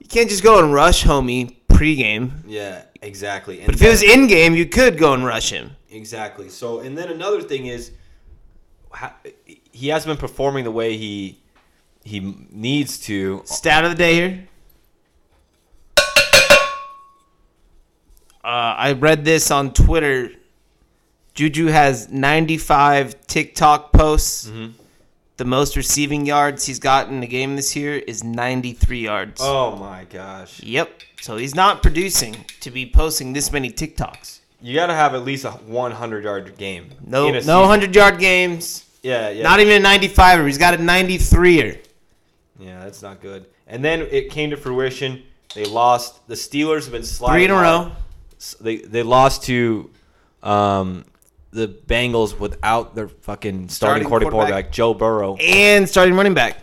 [0.00, 2.32] you can't just go and rush homie pregame.
[2.48, 3.58] yeah, exactly.
[3.58, 5.76] And But if it was in game, you could go and rush him.
[5.88, 6.48] Exactly.
[6.48, 7.92] So, and then another thing is,
[8.90, 9.14] ha-
[9.72, 11.38] he hasn't been performing the way he
[12.04, 13.42] he needs to.
[13.44, 14.48] Stat of the day here.
[18.44, 20.30] Uh, I read this on Twitter.
[21.34, 24.48] Juju has 95 TikTok posts.
[24.48, 24.72] Mm-hmm.
[25.36, 29.40] The most receiving yards he's gotten in a game this year is 93 yards.
[29.42, 30.62] Oh my gosh!
[30.62, 31.02] Yep.
[31.20, 34.40] So he's not producing to be posting this many TikToks.
[34.60, 36.90] You got to have at least a 100 yard game.
[37.04, 38.84] No, no 100 yard games.
[39.02, 39.42] Yeah, yeah.
[39.42, 40.46] Not even a 95er.
[40.46, 41.78] He's got a 93er.
[42.58, 43.46] Yeah, that's not good.
[43.66, 45.22] And then it came to fruition.
[45.54, 46.26] They lost.
[46.28, 47.34] The Steelers have been sliding.
[47.36, 47.92] Three in a row.
[48.36, 49.90] S- They they lost to
[50.42, 51.04] um,
[51.50, 54.72] the Bengals without their fucking starting, Starting quarterback, quarterback.
[54.72, 55.36] Joe Burrow.
[55.36, 56.58] And starting running back.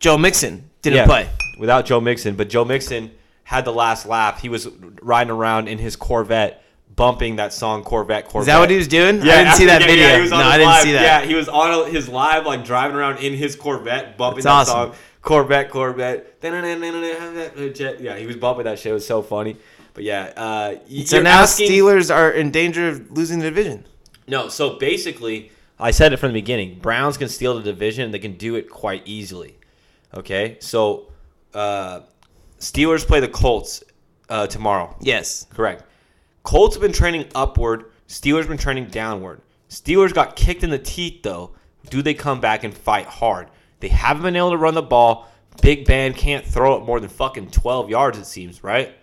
[0.00, 1.28] Joe Mixon didn't play.
[1.58, 2.34] without Joe Mixon.
[2.36, 3.10] But Joe Mixon
[3.44, 4.38] had the last lap.
[4.40, 4.68] He was
[5.02, 6.62] riding around in his Corvette,
[6.98, 8.26] bumping that song Corvette.
[8.26, 8.42] Corvette.
[8.42, 9.22] Is that what he was doing?
[9.22, 10.06] Yeah, I didn't see that yeah, video.
[10.08, 10.82] Yeah, he was on no, I didn't live.
[10.82, 11.02] see that.
[11.02, 14.76] Yeah, he was on his live, like driving around in his Corvette, bumping That's that
[14.76, 14.92] awesome.
[14.92, 15.00] song.
[15.22, 16.34] Corvette, Corvette.
[16.42, 18.90] Yeah, he was bumping that shit.
[18.90, 19.56] It was so funny.
[19.94, 23.84] But yeah, uh, So now asking- Steelers are in danger of losing the division.
[24.26, 26.78] No, so basically, I said it from the beginning.
[26.80, 28.10] Browns can steal the division.
[28.10, 29.56] They can do it quite easily.
[30.14, 31.08] Okay, so
[31.54, 32.00] uh,
[32.60, 33.82] Steelers play the Colts
[34.28, 34.94] uh, tomorrow.
[35.00, 35.46] Yes.
[35.54, 35.84] Correct.
[36.48, 39.42] Colts have been trending upward Steelers been trending downward.
[39.68, 41.50] Steelers got kicked in the teeth though.
[41.90, 43.50] Do they come back and fight hard?
[43.80, 45.28] They haven't been able to run the ball.
[45.60, 48.96] Big Ben can't throw it more than fucking 12 yards, it seems, right?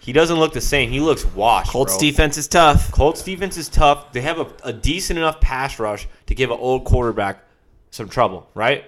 [0.00, 0.90] He doesn't look the same.
[0.90, 1.70] He looks washed.
[1.70, 2.00] Colts bro.
[2.00, 2.90] defense is tough.
[2.92, 4.10] Colts defense is tough.
[4.12, 7.44] They have a, a decent enough pass rush to give an old quarterback
[7.90, 8.86] some trouble, right?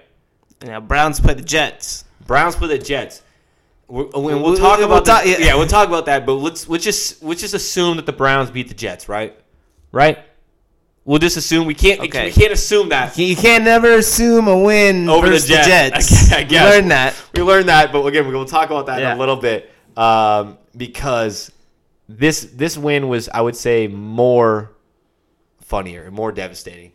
[0.63, 2.07] Now Browns play the Jets.
[2.27, 3.23] Browns play the Jets.
[3.89, 5.39] And we'll, We'll- talk we'll about talk- the- yeah.
[5.39, 5.55] yeah.
[5.55, 6.27] we'll talk about that.
[6.27, 9.35] But let's let's just let's just assume that the Browns beat the Jets, right?
[9.93, 10.19] Right.
[11.07, 12.27] We'll just assume we can't Okay.
[12.27, 15.67] we can't assume that You can't never assume a win over the Jets.
[15.67, 16.33] Jets.
[16.35, 16.75] I guess.
[16.75, 17.15] Learn that.
[17.35, 21.51] We learned that, but again, we'll talk about that in a little bit um, because
[22.11, 24.73] this this win was, I would say, more
[25.63, 26.93] funnier, and more devastating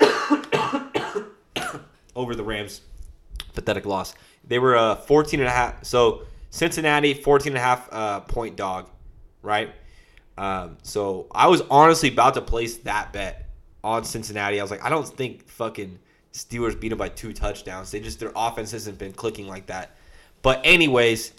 [2.14, 2.82] over the Rams.
[3.54, 4.14] Pathetic loss.
[4.48, 5.84] They were a 14 and a half.
[5.84, 8.88] So Cincinnati, 14 and a half uh, point dog,
[9.42, 9.70] right?
[10.36, 13.48] Um, so I was honestly about to place that bet
[13.84, 14.58] on Cincinnati.
[14.58, 15.98] I was like, I don't think fucking
[16.32, 17.90] Steelers beat them by two touchdowns.
[17.90, 19.96] They just their offense hasn't been clicking like that.
[20.42, 21.32] But anyways,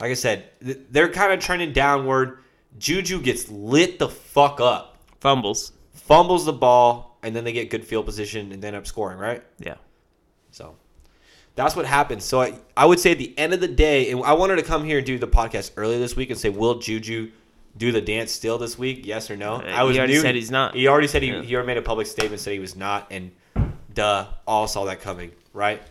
[0.00, 2.38] like I said, th- they're kind of trending downward.
[2.78, 5.72] Juju gets lit the fuck up, Fumbles.
[5.92, 9.42] fumbles the ball, and then they get good field position and then up scoring, right?
[9.58, 9.76] Yeah.
[10.50, 10.74] So
[11.54, 12.22] that's what happened.
[12.22, 14.62] So I, I would say at the end of the day, and I wanted to
[14.62, 17.30] come here and do the podcast earlier this week and say, will Juju
[17.76, 19.04] do the dance still this week?
[19.06, 19.54] Yes or no?
[19.56, 20.74] Uh, I was he already new- said he's not.
[20.74, 21.42] He already said he, Yeah.
[21.42, 23.32] he already made a public statement said he was not, and
[23.94, 25.82] duh, all saw that coming, right?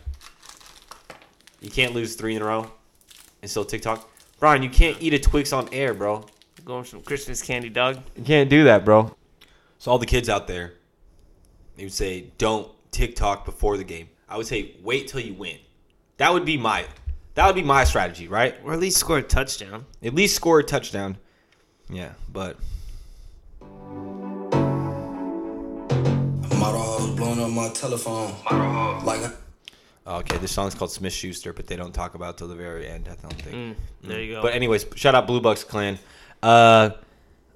[1.60, 2.70] You can't lose three in a row
[3.40, 4.08] and still TikTok.
[4.40, 6.24] Brian, you can't eat a Twix on air, bro.
[6.64, 7.98] Going some Christmas candy, dog.
[8.16, 9.14] You can't do that, bro.
[9.78, 10.74] So all the kids out there,
[11.76, 15.58] they would say, "Don't TikTok before the game." I would say, "Wait till you win."
[16.16, 16.86] That would be my,
[17.34, 18.54] that would be my strategy, right?
[18.64, 19.84] Or at least score a touchdown.
[20.02, 21.18] At least score a touchdown.
[21.90, 22.56] Yeah, but
[27.16, 28.32] blowing up my telephone.
[29.04, 29.30] Like,
[30.06, 32.88] okay, this song's called Smith Schuster, but they don't talk about it till the very
[32.88, 33.08] end.
[33.10, 33.76] I don't think.
[34.02, 34.42] There you go.
[34.42, 35.98] But anyways, shout out Blue Bucks clan.
[36.42, 36.90] Uh,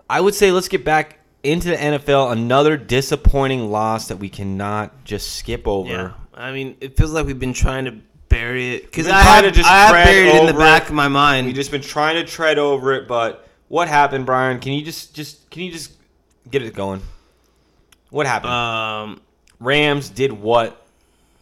[0.09, 2.33] I would say let's get back into the NFL.
[2.33, 5.91] Another disappointing loss that we cannot just skip over.
[5.91, 6.13] yeah.
[6.37, 7.97] I mean, it feels like we've been trying to
[8.29, 10.89] bury it because I have, just I have buried it in the back it.
[10.91, 11.47] of my mind.
[11.47, 14.61] We've just been trying to tread over it, but what happened, Brian?
[14.61, 15.93] Can you just just can you just
[16.51, 17.01] get it going?
[18.11, 18.53] What happened?
[18.53, 19.21] um,
[19.59, 20.87] Rams did what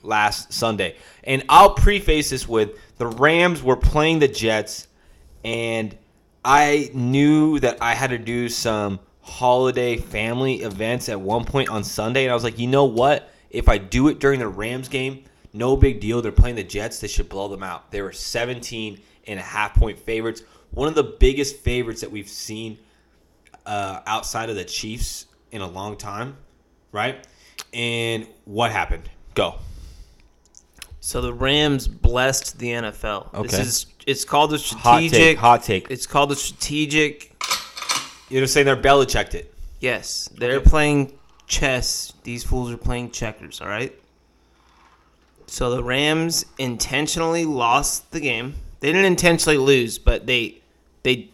[0.02, 0.96] last Sunday?
[1.24, 4.86] And I'll preface this with the Rams were playing the Jets,
[5.44, 5.96] and
[6.44, 11.82] I knew that I had to do some holiday family events at one point on
[11.82, 13.30] Sunday, and I was like, you know what?
[13.54, 16.20] If I do it during the Rams game, no big deal.
[16.20, 16.98] They're playing the Jets.
[16.98, 17.90] They should blow them out.
[17.90, 20.42] They were 17 and a half point favorites.
[20.72, 22.78] One of the biggest favorites that we've seen
[23.64, 26.36] uh, outside of the Chiefs in a long time,
[26.90, 27.24] right?
[27.72, 29.08] And what happened?
[29.34, 29.56] Go.
[31.00, 33.32] so the Rams blessed the NFL.
[33.34, 33.48] Okay.
[33.48, 34.62] This is it's called a Hot
[34.98, 35.12] strategic.
[35.18, 35.38] take.
[35.38, 35.90] Hot take.
[35.90, 37.30] It's called a strategic.
[38.28, 39.54] You're saying they're Belichicked it.
[39.80, 40.68] Yes, they're Okay.
[40.70, 42.12] playing chess.
[42.22, 43.60] These fools are playing checkers.
[43.60, 43.92] All right.
[45.46, 48.54] So the Rams intentionally lost the game.
[48.80, 50.60] They didn't intentionally lose, but they
[51.02, 51.30] they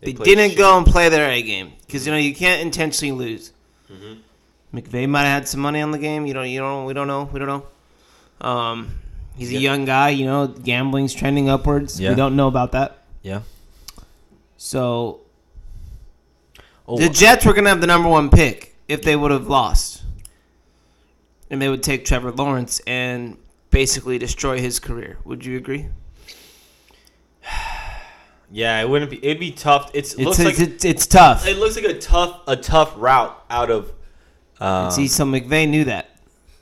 [0.00, 0.58] they, played didn't shit.
[0.58, 3.52] go and play their A game because you know you can't intentionally lose.
[3.90, 4.76] Mm-hmm.
[4.76, 6.26] McVay might have had some money on the game.
[6.26, 6.48] You don't.
[6.48, 6.84] You don't.
[6.84, 7.24] We don't know.
[7.32, 8.46] We don't know.
[8.46, 8.98] Um,
[9.36, 11.98] he's He's a young guy, you know, gambling's trending upwards.
[12.00, 12.10] Yeah.
[12.10, 12.98] We don't know about that.
[13.22, 13.40] Yeah.
[14.56, 15.20] So
[16.86, 20.02] Oh, The Jets were gonna have the number one pick if they would have lost,
[21.50, 23.36] and they would take Trevor Lawrence and
[23.70, 25.18] basically destroy his career.
[25.24, 25.88] Would you agree?
[28.50, 29.24] yeah, it wouldn't be.
[29.24, 29.90] It'd be tough.
[29.94, 31.46] It's, it it's looks like it's, it's tough.
[31.46, 33.92] it looks like a tough a tough route out of.
[34.60, 36.18] Um, See, so McVay knew that,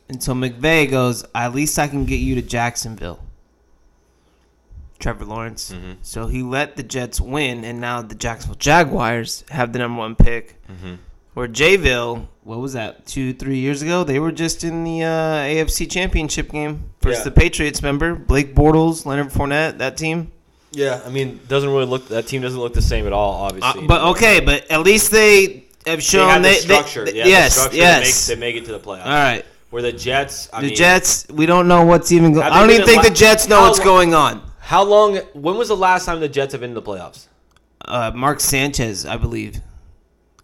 [0.09, 3.21] and so McVay goes, "At least I can get you to Jacksonville."
[4.99, 5.73] Trevor Lawrence.
[5.73, 5.93] Mm-hmm.
[6.03, 10.17] So he let the Jets win, and now the Jacksonville Jaguars have the number one
[10.17, 10.57] pick.
[10.69, 10.95] Mm-hmm.
[11.37, 13.05] Where Jayville, What was that?
[13.05, 15.09] two three years ago, they were just in the uh,
[15.45, 17.25] AFC Championship game versus Yeah.
[17.25, 17.83] the Patriots.
[17.83, 20.33] Remember Blake Bortles, Leonard Fournette, that team.
[20.73, 22.09] yeah, I mean, doesn't really look.
[22.09, 23.33] That team doesn't look the same at all.
[23.35, 26.61] Obviously, Uh, but okay, but at least they have they shown have the they, they-
[26.61, 27.05] structure.
[27.05, 27.99] they- they have yes, the structure yes.
[27.99, 29.05] That makes, they make it to the playoffs.
[29.05, 29.45] All right.
[29.69, 32.47] Where the Jets, I The mean, Jets, we don't know what's even going.
[32.47, 34.41] I don't even think la- the Jets know what's lo- going on.
[34.61, 35.17] How long?
[35.35, 37.27] When was the last time the Jets have been in the playoffs?
[37.85, 39.61] Uh, Mark Sanchez, I believe,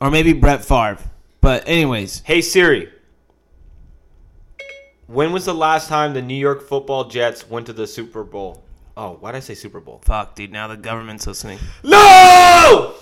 [0.02, 0.98] or maybe Brett Favre.
[1.40, 2.90] But anyways, Hey Siri.
[5.06, 8.62] When was the last time the New York Football Jets went to the Super Bowl?
[8.96, 10.00] Oh, why did I say Super Bowl?
[10.04, 10.52] Fuck, dude.
[10.52, 11.58] Now the government's listening.
[11.82, 12.94] No!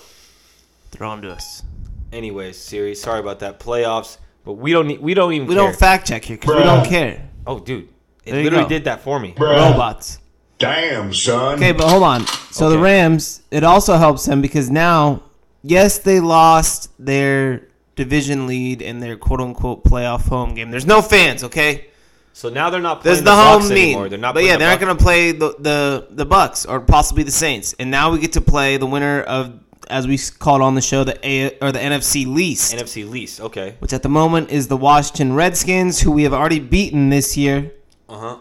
[0.91, 1.63] Throw them to us.
[2.11, 3.59] Anyways, Siri, Sorry about that.
[3.59, 4.99] Playoffs, but we don't need.
[5.01, 5.47] We don't even.
[5.47, 5.63] We care.
[5.63, 7.29] don't fact check here because we don't care.
[7.47, 7.87] Oh, dude,
[8.25, 8.69] it There you literally go.
[8.69, 9.33] did that for me.
[9.37, 10.19] Robots.
[10.57, 11.55] Damn, son.
[11.55, 12.25] Okay, but hold on.
[12.51, 12.83] So the Okay.
[12.83, 15.23] Rams, it also helps them because now,
[15.63, 20.71] yes, they lost their division lead in their quote unquote playoff home game.
[20.71, 21.87] There's no fans, okay?
[22.33, 23.83] So now they're not There's playing the, the, home Bucks meet.
[23.83, 24.09] anymore.
[24.09, 24.33] They're not.
[24.33, 27.31] but yeah, the they're not going to play the, the the Bucks or possibly the
[27.31, 27.75] Saints.
[27.77, 31.03] And now we get to play the winner of, as we called on the show,
[31.03, 33.41] the A or the NFC least, NFC least.
[33.41, 33.75] Okay.
[33.79, 37.73] which at the moment is the Washington Redskins, who we have already beaten this year.
[38.07, 38.37] Uh huh.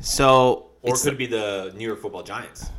[0.00, 2.70] So, Or it could be the New York Football Giants.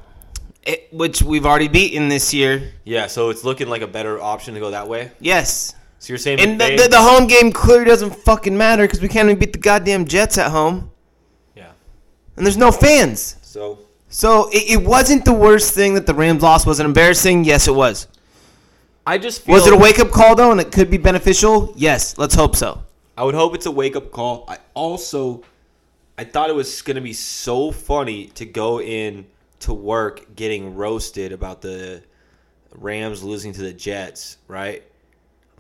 [0.67, 2.73] It- which we've already beaten this year.
[2.83, 5.11] Yeah, so it's looking like a better option to go that way.
[5.19, 5.73] Yes.
[5.99, 9.01] So you're saying And the, McVay- the, the home game clearly doesn't fucking matter because
[9.01, 10.91] we can't even beat the goddamn Jets at home.
[11.55, 11.71] yeah.
[12.35, 13.37] And there's no fans.
[13.41, 16.67] So So it, it wasn't the worst thing that the Rams lost.
[16.67, 17.43] Was it embarrassing?
[17.45, 18.07] Yes, it was.
[19.07, 21.73] I just feel, Was it a wake up call though, and it could be beneficial?
[21.77, 22.83] Yes, let's hope so.
[23.17, 24.43] I would hope it's a wake up call.
[24.47, 25.43] I also,
[26.17, 29.25] I thought it was gonna be so funny to go in
[29.61, 32.03] to work getting roasted about the
[32.75, 34.83] Rams losing to the Jets, right?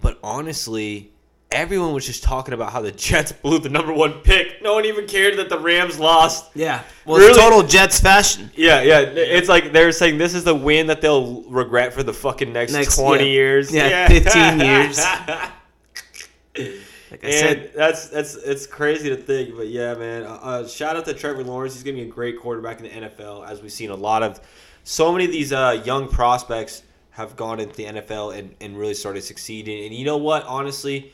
[0.01, 1.11] But honestly,
[1.51, 4.61] everyone was just talking about how the Jets blew the number one pick.
[4.61, 6.51] No one even cared that the Rams lost.
[6.55, 6.83] Yeah.
[7.05, 7.33] Well, Really?
[7.39, 8.51] total Jets fashion.
[8.55, 8.99] Yeah, yeah.
[8.99, 12.73] It's like they're saying this is the win that they'll regret for the fucking next,
[12.73, 13.29] Next- 20 yeah.
[13.31, 13.73] years.
[13.73, 14.99] Yeah, 15 years.
[17.11, 20.23] Like I and said, that's that's it's crazy to think, but yeah, man.
[20.23, 21.73] Uh, uh, shout out to Trevor Lawrence.
[21.73, 24.41] He's gonna be a great quarterback in the NFL, as we've seen a lot of.
[24.83, 28.93] So many of these uh, young prospects have gone into the NFL and, and really
[28.93, 29.85] started succeeding.
[29.85, 30.45] And you know what?
[30.45, 31.11] Honestly,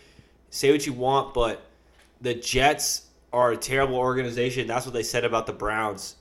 [0.50, 1.66] say what you want, but
[2.22, 4.68] the Jets are a terrible organization.
[4.68, 6.16] That's what they said about the Browns,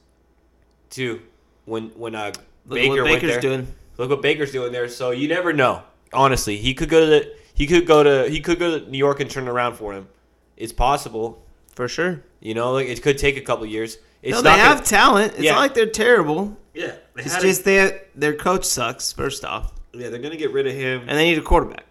[0.88, 1.20] too.
[1.64, 2.32] When when uh,
[2.66, 3.40] look Baker what went Baker's there.
[3.40, 3.74] doing.
[3.98, 4.88] Look what Baker's doing there.
[4.88, 5.82] So you never know.
[6.12, 8.98] Honestly, he could go to the he could go to he could go to New
[8.98, 10.08] York and turn around for him.
[10.56, 11.44] It's possible.
[11.74, 12.22] For sure.
[12.40, 13.98] You know, like it could take a couple years.
[14.22, 15.32] It's No, they have gonna- talent.
[15.34, 15.52] It's Yeah.
[15.52, 16.56] not like they're terrible.
[16.74, 16.92] yeah.
[17.14, 19.12] They It's just they their coach sucks.
[19.12, 21.86] First off, yeah, they're gonna get rid of him, and they need a quarterback.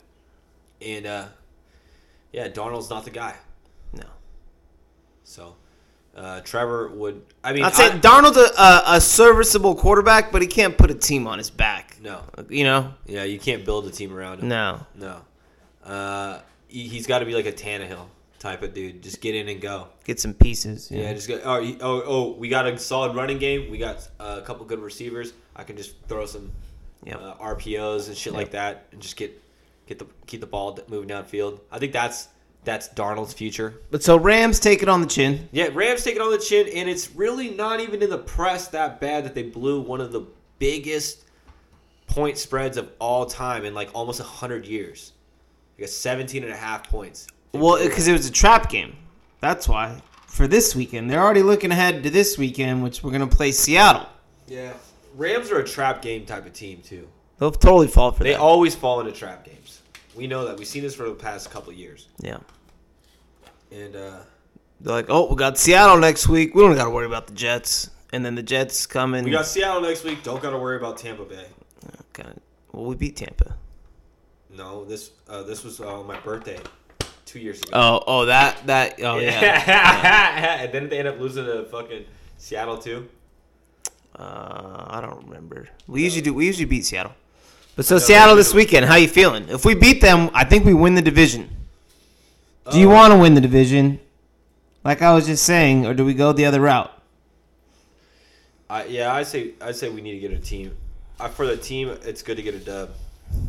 [0.82, 1.26] and uh,
[2.32, 3.36] yeah, Darnold's not the guy.
[3.94, 4.06] No.
[5.24, 5.56] So
[6.16, 7.22] uh, Trevor would.
[7.44, 10.92] I mean, I'd say I- Darnold's a, a, a serviceable quarterback, but he can't put
[10.92, 11.98] a team on his back.
[12.02, 12.22] no.
[12.50, 12.94] You know?
[13.06, 14.48] Yeah, you can't build a team around him.
[14.50, 14.86] No.
[14.96, 15.22] No.
[15.84, 18.06] Uh, he, he's got to be like a Tannehill
[18.40, 19.02] type of dude.
[19.04, 19.88] Just get in and go.
[20.04, 20.90] Get some pieces.
[20.92, 21.40] Yeah, just go.
[21.44, 23.70] Oh, oh, oh, we got a solid running game.
[23.72, 25.34] We got a couple good receivers.
[25.56, 26.52] I can just throw some
[27.04, 27.20] Yep.
[27.22, 29.42] uh, RPOs and shit like that, and just get
[29.88, 31.60] get the keep the ball moving downfield.
[31.72, 32.28] I think that's
[32.64, 33.74] that's Darnold's future.
[33.90, 35.50] But so Rams take it on the chin.
[35.52, 39.02] Yeah, Rams taking on the chin, and it's really not even in the press that
[39.02, 40.28] bad that they blew one of the
[40.60, 41.24] biggest
[42.06, 45.14] point spreads of all time in like almost 100 years.
[45.82, 47.26] Like a 17 and a half points.
[47.54, 48.96] Well, because it was a trap game.
[49.40, 50.00] That's why.
[50.28, 54.06] For this weekend, they're already looking ahead to this weekend, which we're gonna play Seattle.
[54.48, 54.74] Yeah.
[55.16, 57.08] Rams are a trap game type of team, too.
[57.40, 58.40] They'll totally fall for They that.
[58.40, 59.82] always fall into trap games.
[60.16, 60.56] We know that.
[60.60, 62.10] We've seen this for the past couple of years.
[62.20, 62.38] yeah.
[63.72, 64.20] And uh,
[64.82, 66.54] They're like, oh, we got Seattle next week.
[66.54, 67.90] We don't got to worry about the Jets.
[68.14, 69.26] And then the Jets come in.
[69.26, 70.22] we got Seattle next week.
[70.22, 71.48] Don't got to worry about Tampa Bay.
[72.20, 72.30] Okay.
[72.72, 73.56] Well, we beat Tampa.
[74.56, 76.60] No, this uh, this was uh, my birthday
[77.26, 77.70] two years ago.
[77.74, 79.00] Oh, oh, that that.
[79.02, 80.58] Oh yeah.
[80.62, 82.06] and then they end up losing to fucking
[82.38, 83.08] Seattle too.
[84.16, 85.70] Uh, I don't remember.
[85.88, 86.34] We usually do.
[86.34, 87.14] We usually beat Seattle.
[87.76, 88.86] But so Seattle this weekend.
[88.86, 89.48] How you feeling?
[89.48, 91.50] If we beat them, I think we win the division.
[92.72, 94.00] Do you Uh, want to win the division?
[94.84, 96.92] Like I was just saying, or do we go the other route?
[98.70, 100.76] I, yeah, I say I say we need to get a team.
[101.20, 102.90] Uh, for the team, it's good to get a dub.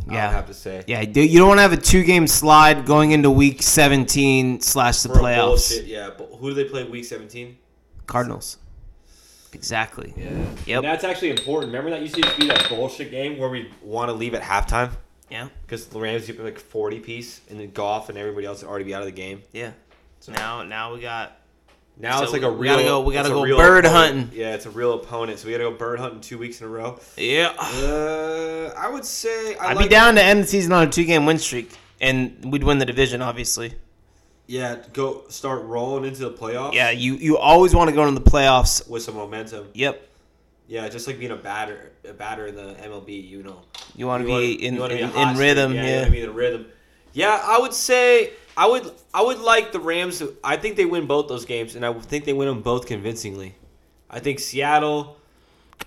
[0.09, 0.27] I Yeah.
[0.29, 0.83] would have to say.
[0.87, 5.09] Yeah, you don't want to have a two-game slide going into Week 17 slash the
[5.09, 5.47] For playoffs.
[5.47, 6.11] bullshit, yeah.
[6.17, 7.57] But who do they play week seventeen?
[8.07, 8.59] Cardinals.
[9.53, 10.15] Exactly.
[10.17, 10.25] Yeah.
[10.67, 10.77] Yep.
[10.79, 11.73] And that's actually important.
[11.73, 14.91] Remember that used to be that bullshit game where we want to leave at halftime
[15.31, 15.49] Yeah.
[15.67, 18.85] because the Rams be like forty piece, and then golf and everybody else would already
[18.87, 19.43] be out of the game.
[19.53, 19.73] Yeah.
[20.21, 21.37] So now, now we got.
[22.03, 22.59] Now So it's like a real.
[22.59, 22.75] we real.
[22.77, 24.17] gotta go- we gotta go bird opponent.
[24.19, 24.39] hunting.
[24.41, 25.39] Yeah, it's a real opponent.
[25.39, 26.99] So we gotta go bird hunting two weeks in a row.
[27.17, 27.53] Yeah.
[27.59, 30.91] Uh, I would say I I'd like be down to end the season on a
[30.91, 33.75] two-game win streak, and we'd win the division, obviously.
[34.49, 36.75] Yeah, go start rolling into the playoffs.
[36.75, 38.87] Yeah, you you always want to go into the playoffs.
[38.89, 39.69] with some momentum.
[39.75, 40.09] Yep.
[40.67, 43.29] Yeah, just like being a batter, a batter in the MLB.
[43.29, 43.61] You know,
[43.95, 45.73] You want to be in be in, in rhythm.
[45.75, 45.99] Yeah, you Yeah.
[46.01, 46.67] wanna be in rhythm.
[47.13, 50.19] Yeah, I would say I would I would like the Rams.
[50.19, 52.87] To, I think they win both those games, and I think they win them both
[52.87, 53.55] convincingly.
[54.11, 55.17] I think Seattle.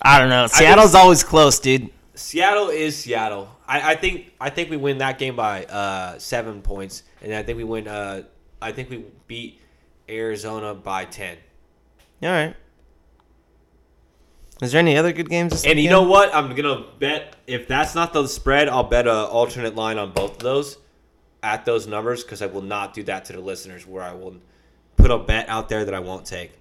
[0.01, 0.47] I don't know.
[0.47, 1.89] Seattle's always close, dude.
[2.15, 3.49] Seattle is Seattle.
[3.67, 7.43] I, I think I think we win that game by uh, seven points, and I
[7.43, 7.87] think we win.
[7.87, 8.23] Uh,
[8.61, 9.61] I think we beat
[10.09, 11.37] Arizona by ten.
[12.23, 12.55] All right.
[14.61, 15.51] Is there any other good games?
[15.51, 16.33] This And you know what?
[16.33, 20.31] I'm gonna bet if that's not the spread, I'll bet a alternate line on both
[20.31, 20.77] of those
[21.43, 23.85] at those numbers because I will not do that to the listeners.
[23.85, 24.35] Where I will
[24.97, 26.51] put a bet out there that I won't take,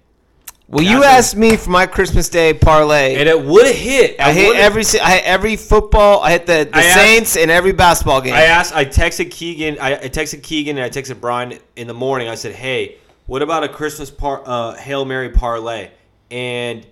[0.67, 3.15] Well, you asked me for my Christmas Day parlay.
[3.15, 4.19] and it would have hit.
[4.19, 6.21] I hit would've- every I hit every football.
[6.21, 8.33] I hit the, the I asked- Saints in every basketball game.
[8.33, 8.75] I asked.
[8.75, 9.77] I texted Keegan.
[9.79, 12.27] I, I texted Keegan and I texted Brian in the morning.
[12.27, 15.91] I said, "Hey, what about a Christmas par uh, hail mary parlay?"
[16.31, 16.85] And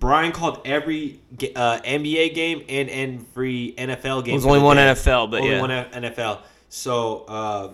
[0.00, 1.20] Brian called every
[1.54, 4.32] uh, NBA game and every NFL game.
[4.32, 4.76] It was only one.
[4.78, 5.60] NFL, but only yeah.
[5.60, 6.40] one NFL.
[6.74, 7.68] So uh,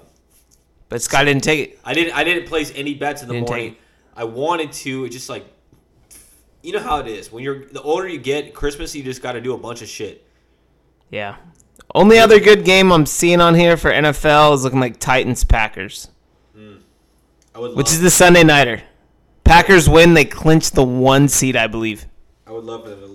[0.91, 1.81] but Scott didn't take it.
[1.87, 2.15] I didn't.
[2.15, 3.77] I didn't place any bets in the Didn't morning.
[4.15, 5.07] I wanted to.
[5.07, 5.47] It just like,
[6.63, 8.53] you know how it is when you're the older you get.
[8.53, 10.27] Christmas, you just got to do a bunch of shit.
[11.09, 11.37] Yeah.
[11.95, 16.09] Only other good game I'm seeing on here for NFL is looking like Titans Packers,
[17.55, 17.77] I would.
[17.77, 18.83] Which is the Sunday nighter.
[19.45, 22.07] Packers win, they clinch the one seed, I believe.
[22.47, 23.07] I would love for them to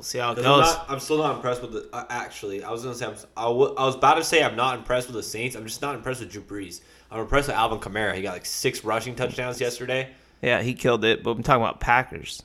[0.00, 0.66] we'll see how it 'Cause goes.
[0.66, 1.88] I'm, not, I'm still not impressed with the.
[1.92, 4.56] Uh, actually, I was gonna say I'm, I, w- I was about to say I'm
[4.56, 5.54] not impressed with the Saints.
[5.56, 6.80] I'm just not impressed with Drew Brees.
[7.10, 8.14] I'm impressed with Alvin Kamara.
[8.14, 10.08] He got like six rushing touchdowns yesterday.
[10.40, 12.42] yeah, he killed it, but I'm talking about Packers.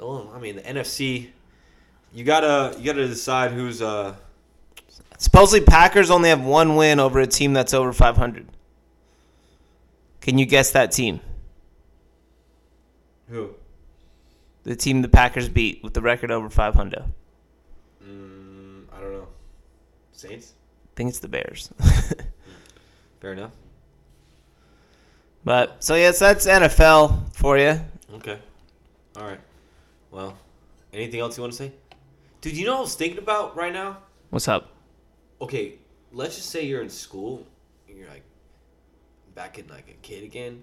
[0.00, 1.28] Oh, I mean the NFC.
[2.12, 4.16] You gotta you gotta decide who's uh.
[5.18, 8.48] Supposedly, Packers only have one win over a team that's over 500.
[10.20, 11.20] Can you guess that team?
[13.28, 13.54] Who?
[14.64, 16.98] The team the Packers beat with the record over 500.
[17.00, 19.28] I Mm, I don't know.
[20.12, 20.54] Saints.
[20.86, 21.70] I think it's the Bears.
[23.20, 23.52] Fair enough.
[25.44, 27.80] but so yes, that's NFL for you.
[28.14, 28.38] Okay.
[29.16, 29.40] All right.
[30.10, 30.36] Well,
[30.92, 31.72] anything else you want to say,
[32.40, 32.56] dude?
[32.56, 33.98] You know what I was thinking about right now?
[34.30, 34.68] What's up?
[35.40, 35.74] okay,
[36.12, 37.44] let's just say you're in school
[37.88, 38.22] and you're like
[39.34, 40.62] back in like a kid again,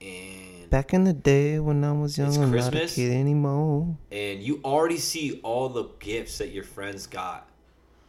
[0.00, 2.94] and Back in the day when I was young, It's I'm not a Christmas.
[2.94, 3.96] kid anymore.
[4.12, 7.48] and you already see all the gifts that your friends got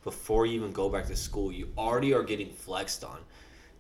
[0.04, 1.52] before you even go back to school.
[1.52, 3.20] You already are getting flexed on.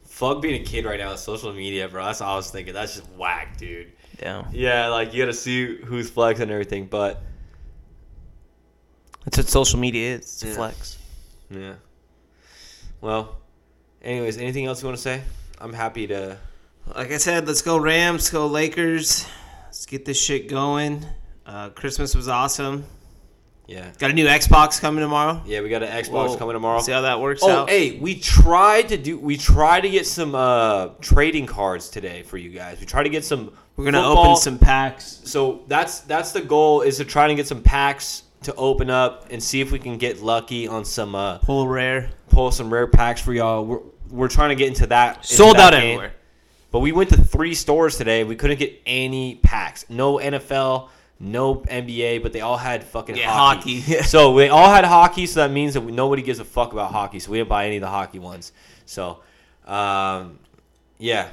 [0.05, 2.05] Fuck being a kid right now with social media, bro.
[2.05, 2.73] That's all I was thinking.
[2.73, 3.91] That's just whack, dude.
[4.21, 7.21] Yeah, Yeah, like you gotta see who's flexing and everything, but
[9.25, 10.21] that's what social media is.
[10.21, 10.53] It's a Yeah.
[10.55, 10.97] flex.
[11.51, 11.73] yeah.
[13.01, 13.37] Well,
[14.01, 15.21] anyways, anything else you want to say?
[15.59, 16.37] I'm happy to.
[16.95, 19.27] Like I said, let's go Rams, go Lakers.
[19.65, 21.05] Let's get this shit going.
[21.45, 22.85] Uh, Christmas was awesome.
[23.67, 23.91] Yeah.
[23.99, 25.41] Got a new Xbox coming tomorrow.
[25.45, 26.81] Yeah, we got an Xbox We'll coming tomorrow.
[26.81, 27.69] See how that works Oh, out.
[27.69, 29.19] hey, we tried to do.
[29.19, 32.79] We tried to get some uh, trading cards today for you guys.
[32.79, 33.53] We tried to get some.
[33.75, 35.21] We're gonna football- open some packs.
[35.25, 39.27] So that's that's the goal is to try to get some packs to open up
[39.29, 42.09] and see if we can get lucky on some uh, Pull rare.
[42.29, 43.63] pull some rare packs for y'all.
[43.65, 43.79] We're
[44.09, 45.17] we're trying to get into that.
[45.17, 45.97] into Sold that out game.
[45.99, 46.13] everywhere.
[46.71, 48.23] But we went to three stores today.
[48.23, 49.85] We couldn't get any packs.
[49.89, 50.89] No NFL,
[51.19, 53.81] no NBA, but they all had fucking Yeah, hockey.
[53.81, 54.03] hockey.
[54.07, 56.91] so we all had hockey, so that means that we, nobody gives a fuck about
[56.91, 57.19] hockey.
[57.19, 58.51] So we didn't buy any of the hockey ones.
[58.85, 59.19] So,
[59.65, 60.37] um,
[60.99, 61.29] yeah.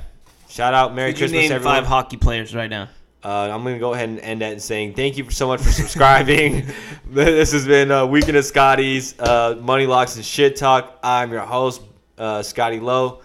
[0.49, 1.77] Shout out, Merry Could you Christmas, name everyone.
[1.77, 2.89] five hockey players right now?
[3.23, 5.71] Uh, I'm gonna go ahead and end that and saying thank you so much for
[5.71, 6.65] subscribing.
[7.11, 10.97] this has been uh, Weekend of Scotty's uh, Money Locks and Shit Talk.
[11.03, 11.83] I'm your host,
[12.17, 13.21] uh, Scotty Lowe.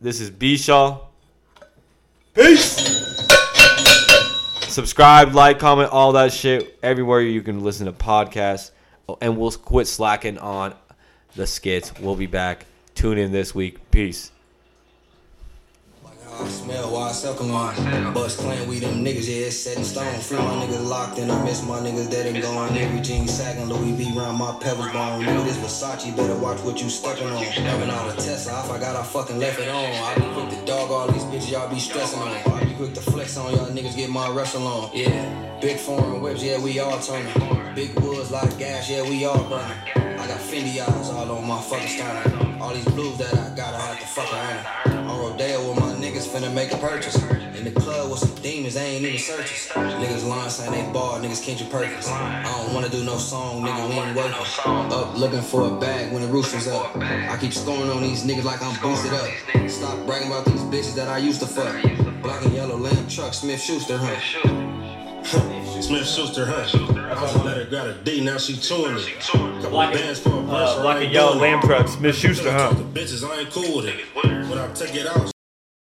[0.00, 1.00] This is B Shaw.
[4.68, 8.70] Subscribe, like, comment, all that shit everywhere you can listen to podcasts.
[9.08, 10.74] Oh, and we'll quit slacking on
[11.34, 11.92] the skits.
[12.00, 12.66] We'll be back.
[12.94, 13.90] Tune in this week.
[13.90, 14.30] Peace.
[16.48, 17.74] Smell why sell cologne.
[18.14, 20.20] Bust clan, we them niggas, yeah, it's set in stone.
[20.20, 22.76] Free my niggas locked in, I miss my niggas dead and gone.
[22.76, 25.22] Every jean sagging, Louis V round my pebbles bone.
[25.24, 27.42] Nigga, this Versace, better watch what you stepping on.
[27.42, 29.84] Never out of Tesla, I forgot I fucking left it on.
[29.84, 32.28] I be quick to dog all these bitches, y'all be stressing on.
[32.28, 34.90] I be quick to flex on y'all niggas, get my wrestle on.
[34.94, 37.74] Yeah, big foreign whips, yeah, we all turning.
[37.74, 39.76] Big woods, lot of gas, yeah, we all burning.
[40.18, 42.60] I got Fendi eyes all on my fucking stern.
[42.60, 44.89] All these blues that I got, I have to fuck around.
[46.50, 47.58] On Rodeo with my niggas finna make a purchase.
[47.58, 49.68] In the club with some demons, they ain't even searches.
[49.74, 52.08] Niggas lying saying they ball, niggas can't Kendrick Perkins.
[52.08, 54.92] I don't wanna do no song, nigga, we ain't working.
[54.92, 56.96] Up looking for a bag when the roof was up.
[56.96, 59.70] I keep scoring on these niggas like I'm boosted up.
[59.70, 61.82] Stop bragging about these bitches that I used to fuck.
[62.22, 64.20] Black and yellow lamb truck, Smith Schuster, huh?
[65.80, 66.66] Smith Schuster, huh?
[67.44, 69.20] Let her got a D, now she chewing it.
[69.20, 71.62] Couple bands for a uh, verse, I ain't doing it.
[71.62, 72.72] truck, Smith Schuster, huh?
[72.92, 74.00] bitches, I ain't cool with it.
[74.14, 75.30] But I take it out.